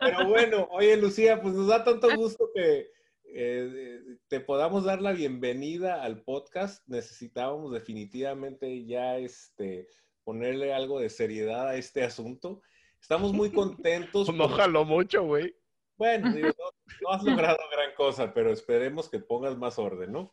Pero 0.00 0.28
bueno, 0.28 0.66
oye, 0.70 0.96
Lucía, 0.96 1.40
pues 1.40 1.54
nos 1.54 1.68
da 1.68 1.84
tanto 1.84 2.08
gusto 2.16 2.50
que 2.54 2.90
eh, 3.24 4.00
te 4.28 4.40
podamos 4.40 4.84
dar 4.84 5.02
la 5.02 5.12
bienvenida 5.12 6.02
al 6.02 6.22
podcast. 6.22 6.82
Necesitábamos 6.88 7.72
definitivamente 7.72 8.86
ya 8.86 9.18
este 9.18 9.88
ponerle 10.24 10.72
algo 10.72 10.98
de 10.98 11.10
seriedad 11.10 11.68
a 11.68 11.76
este 11.76 12.02
asunto. 12.02 12.62
Estamos 13.00 13.32
muy 13.32 13.52
contentos. 13.52 14.28
no 14.34 14.48
jaló 14.48 14.84
mucho, 14.84 15.22
güey. 15.24 15.54
Bueno, 15.96 16.28
no, 17.02 17.10
has 17.10 17.22
logrado 17.22 17.58
gran 17.70 17.94
cosa, 17.96 18.34
pero 18.34 18.52
esperemos 18.52 19.08
que 19.08 19.18
pongas 19.18 19.56
más 19.56 19.78
orden, 19.78 20.12
¿no? 20.12 20.32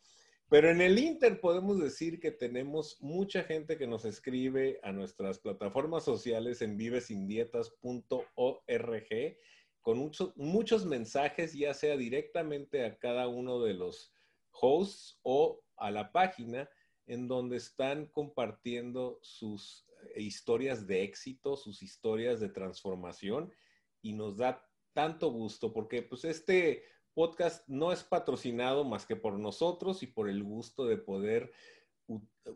Pero 0.50 0.70
en 0.70 0.80
el 0.80 0.98
Inter 0.98 1.40
podemos 1.40 1.80
decir 1.80 2.20
que 2.20 2.30
tenemos 2.30 2.98
mucha 3.00 3.44
gente 3.44 3.78
que 3.78 3.86
nos 3.86 4.04
escribe 4.04 4.78
a 4.82 4.92
nuestras 4.92 5.38
plataformas 5.38 6.04
sociales 6.04 6.60
en 6.60 6.76
vivesindietas.org 6.76 9.38
con 9.80 9.98
muchos, 9.98 10.36
muchos 10.36 10.86
mensajes, 10.86 11.54
ya 11.54 11.74
sea 11.74 11.96
directamente 11.96 12.84
a 12.84 12.98
cada 12.98 13.28
uno 13.28 13.62
de 13.62 13.74
los 13.74 14.12
hosts 14.52 15.18
o 15.22 15.62
a 15.76 15.90
la 15.90 16.12
página 16.12 16.68
en 17.06 17.28
donde 17.28 17.56
están 17.56 18.06
compartiendo 18.06 19.18
sus 19.22 19.86
eh, 20.14 20.22
historias 20.22 20.86
de 20.86 21.02
éxito, 21.02 21.56
sus 21.56 21.82
historias 21.82 22.40
de 22.40 22.48
transformación 22.48 23.52
y 24.00 24.12
nos 24.12 24.36
da 24.36 24.66
tanto 24.94 25.30
gusto 25.30 25.72
porque 25.72 26.02
pues 26.02 26.24
este 26.24 26.84
podcast 27.12 27.68
no 27.68 27.92
es 27.92 28.02
patrocinado 28.02 28.84
más 28.84 29.06
que 29.06 29.16
por 29.16 29.38
nosotros 29.38 30.02
y 30.02 30.06
por 30.06 30.30
el 30.30 30.42
gusto 30.42 30.86
de 30.86 30.96
poder 30.96 31.52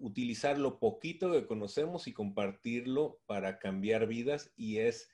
utilizar 0.01 0.59
lo 0.59 0.79
poquito 0.79 1.33
que 1.33 1.47
conocemos 1.47 2.07
y 2.07 2.13
compartirlo 2.13 3.21
para 3.27 3.59
cambiar 3.59 4.07
vidas 4.07 4.53
y 4.57 4.79
es 4.79 5.11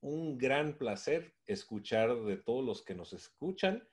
un 0.00 0.38
gran 0.38 0.78
placer 0.78 1.34
escuchar 1.46 2.22
de 2.24 2.36
todos 2.36 2.64
los 2.64 2.82
que 2.82 2.94
nos 2.94 3.12
escuchan 3.12 3.86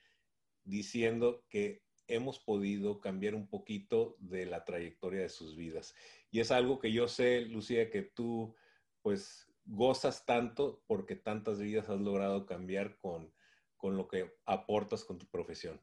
diciendo 0.64 1.44
que 1.50 1.84
hemos 2.08 2.40
podido 2.40 3.00
cambiar 3.00 3.36
un 3.36 3.48
poquito 3.48 4.16
de 4.20 4.46
la 4.46 4.64
trayectoria 4.64 5.22
de 5.22 5.30
sus 5.30 5.56
vidas. 5.56 5.96
Y 6.32 6.40
es 6.40 6.52
algo 6.52 6.80
que 6.80 6.92
yo 6.92 7.08
sé, 7.08 7.42
Lucía, 7.42 7.90
que 7.90 8.04
tú 8.04 8.56
pues 9.02 9.48
gozas 9.66 10.26
tanto 10.26 10.84
porque 10.88 11.16
tantas 11.16 11.60
vidas 11.60 11.90
has 11.90 12.00
logrado 12.00 12.46
cambiar 12.46 12.98
con, 12.98 13.32
con 13.78 13.98
lo 13.98 14.08
que 14.08 14.38
aportas 14.46 15.04
con 15.04 15.18
tu 15.18 15.26
profesión. 15.28 15.82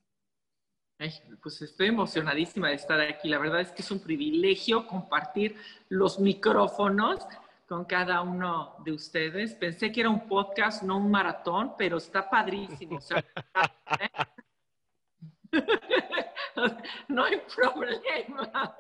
pues 1.43 1.63
estoy 1.63 1.89
emocionadísima 1.89 2.69
de 2.69 2.75
estar 2.75 3.01
aquí. 3.01 3.29
La 3.29 3.39
verdad 3.39 3.61
es 3.61 3.73
que 3.73 3.83
es 3.83 3.91
un 3.91 4.01
privilegio 4.01 4.87
compartir 4.87 5.57
los 5.89 6.19
micrófonos 6.21 7.27
con 7.67 7.85
cada 7.85 8.23
uno 8.23 8.77
de 8.85 8.93
ustedes. 8.93 9.55
Pensé 9.55 9.91
que 9.91 10.01
era 10.01 10.11
un 10.11 10.29
podcast, 10.29 10.83
no 10.83 10.99
un 10.99 11.11
maratón, 11.11 11.75
pero 11.77 11.97
está 11.97 12.29
padrísimo. 12.29 12.99
no 17.09 17.25
hay 17.25 17.41
problema. 17.55 18.77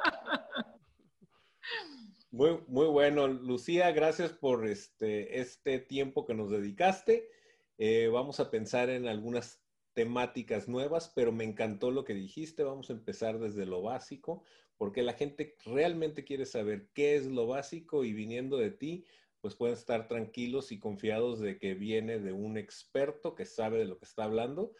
Muy, 2.32 2.60
muy 2.66 2.86
bueno. 2.86 3.28
Lucía, 3.28 3.90
gracias 3.92 4.32
por 4.32 4.66
este, 4.66 5.40
este 5.40 5.78
tiempo 5.80 6.24
que 6.24 6.32
nos 6.32 6.50
dedicaste. 6.50 7.28
Eh, 7.76 8.08
vamos 8.10 8.40
a 8.40 8.50
pensar 8.50 8.88
en 8.88 9.06
algunas 9.06 9.62
temáticas 9.92 10.66
nuevas, 10.66 11.12
pero 11.14 11.30
me 11.30 11.44
encantó 11.44 11.90
lo 11.90 12.04
que 12.04 12.14
dijiste. 12.14 12.64
Vamos 12.64 12.88
a 12.88 12.94
empezar 12.94 13.38
desde 13.38 13.66
lo 13.66 13.82
básico, 13.82 14.42
porque 14.78 15.02
la 15.02 15.12
gente 15.12 15.56
realmente 15.66 16.24
quiere 16.24 16.46
saber 16.46 16.88
qué 16.94 17.16
es 17.16 17.26
lo 17.26 17.46
básico 17.46 18.02
y 18.02 18.14
viniendo 18.14 18.56
de 18.56 18.70
ti, 18.70 19.04
pues 19.42 19.54
pueden 19.54 19.74
estar 19.76 20.08
tranquilos 20.08 20.72
y 20.72 20.78
confiados 20.78 21.38
de 21.38 21.58
que 21.58 21.74
viene 21.74 22.18
de 22.18 22.32
un 22.32 22.56
experto 22.56 23.34
que 23.34 23.44
sabe 23.44 23.80
de 23.80 23.84
lo 23.84 23.98
que 23.98 24.06
está 24.06 24.24
hablando 24.24 24.72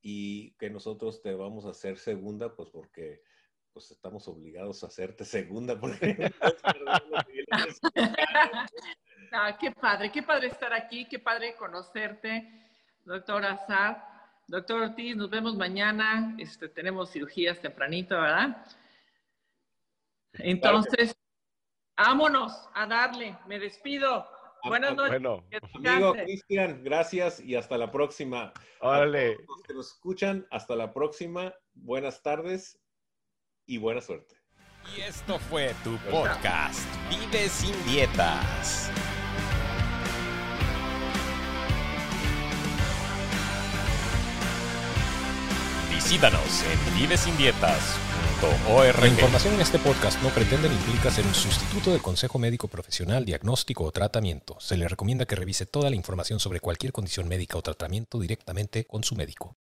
y 0.00 0.52
que 0.52 0.70
nosotros 0.70 1.20
te 1.20 1.34
vamos 1.34 1.64
a 1.64 1.70
hacer 1.70 1.98
segunda, 1.98 2.54
pues 2.54 2.70
porque 2.70 3.22
pues 3.72 3.90
estamos 3.90 4.28
obligados 4.28 4.84
a 4.84 4.88
hacerte 4.88 5.24
segunda 5.24 5.78
porque 5.78 6.30
ah, 9.32 9.56
qué 9.58 9.70
padre, 9.70 10.12
qué 10.12 10.22
padre 10.22 10.48
estar 10.48 10.72
aquí, 10.72 11.06
qué 11.08 11.18
padre 11.18 11.56
conocerte, 11.56 12.48
doctor 13.04 13.44
Azar. 13.44 14.10
Doctor 14.48 14.82
Ortiz, 14.82 15.16
nos 15.16 15.30
vemos 15.30 15.56
mañana. 15.56 16.34
Este, 16.36 16.68
tenemos 16.68 17.10
cirugías 17.10 17.60
tempranito, 17.60 18.20
¿verdad? 18.20 18.66
Entonces, 20.34 21.16
vámonos 21.96 22.68
a 22.74 22.86
darle. 22.86 23.38
Me 23.46 23.58
despido. 23.58 24.26
Buenas 24.64 24.94
noches. 24.94 25.22
Bueno. 25.22 25.44
Amigo 25.74 26.12
Cristian, 26.12 26.82
gracias 26.84 27.40
y 27.40 27.54
hasta 27.54 27.78
la 27.78 27.90
próxima. 27.90 28.52
Órale. 28.80 29.36
los 29.46 29.62
que 29.62 29.74
nos 29.74 29.92
escuchan, 29.92 30.46
hasta 30.50 30.76
la 30.76 30.92
próxima. 30.92 31.54
Buenas 31.72 32.22
tardes 32.22 32.81
y 33.72 33.78
buena 33.78 34.02
suerte. 34.02 34.36
Y 34.94 35.00
esto 35.00 35.38
fue 35.38 35.74
tu 35.82 35.96
podcast, 36.10 36.86
Vive 37.08 37.48
sin 37.48 37.72
dietas. 37.86 38.90
Visítanos 45.90 46.64
en 46.64 46.78
vivesindietas.org. 47.00 49.00
La 49.00 49.08
información 49.08 49.54
en 49.54 49.62
este 49.62 49.78
podcast 49.78 50.22
no 50.22 50.28
pretende 50.28 50.68
ni 50.68 50.74
implica 50.74 51.10
ser 51.10 51.24
un 51.24 51.32
sustituto 51.32 51.92
de 51.92 52.00
consejo 52.00 52.38
médico 52.38 52.68
profesional, 52.68 53.24
diagnóstico 53.24 53.84
o 53.84 53.92
tratamiento. 53.92 54.60
Se 54.60 54.76
le 54.76 54.86
recomienda 54.86 55.24
que 55.24 55.36
revise 55.36 55.64
toda 55.64 55.88
la 55.88 55.96
información 55.96 56.40
sobre 56.40 56.60
cualquier 56.60 56.92
condición 56.92 57.26
médica 57.26 57.56
o 57.56 57.62
tratamiento 57.62 58.18
directamente 58.18 58.84
con 58.84 59.02
su 59.02 59.14
médico. 59.14 59.56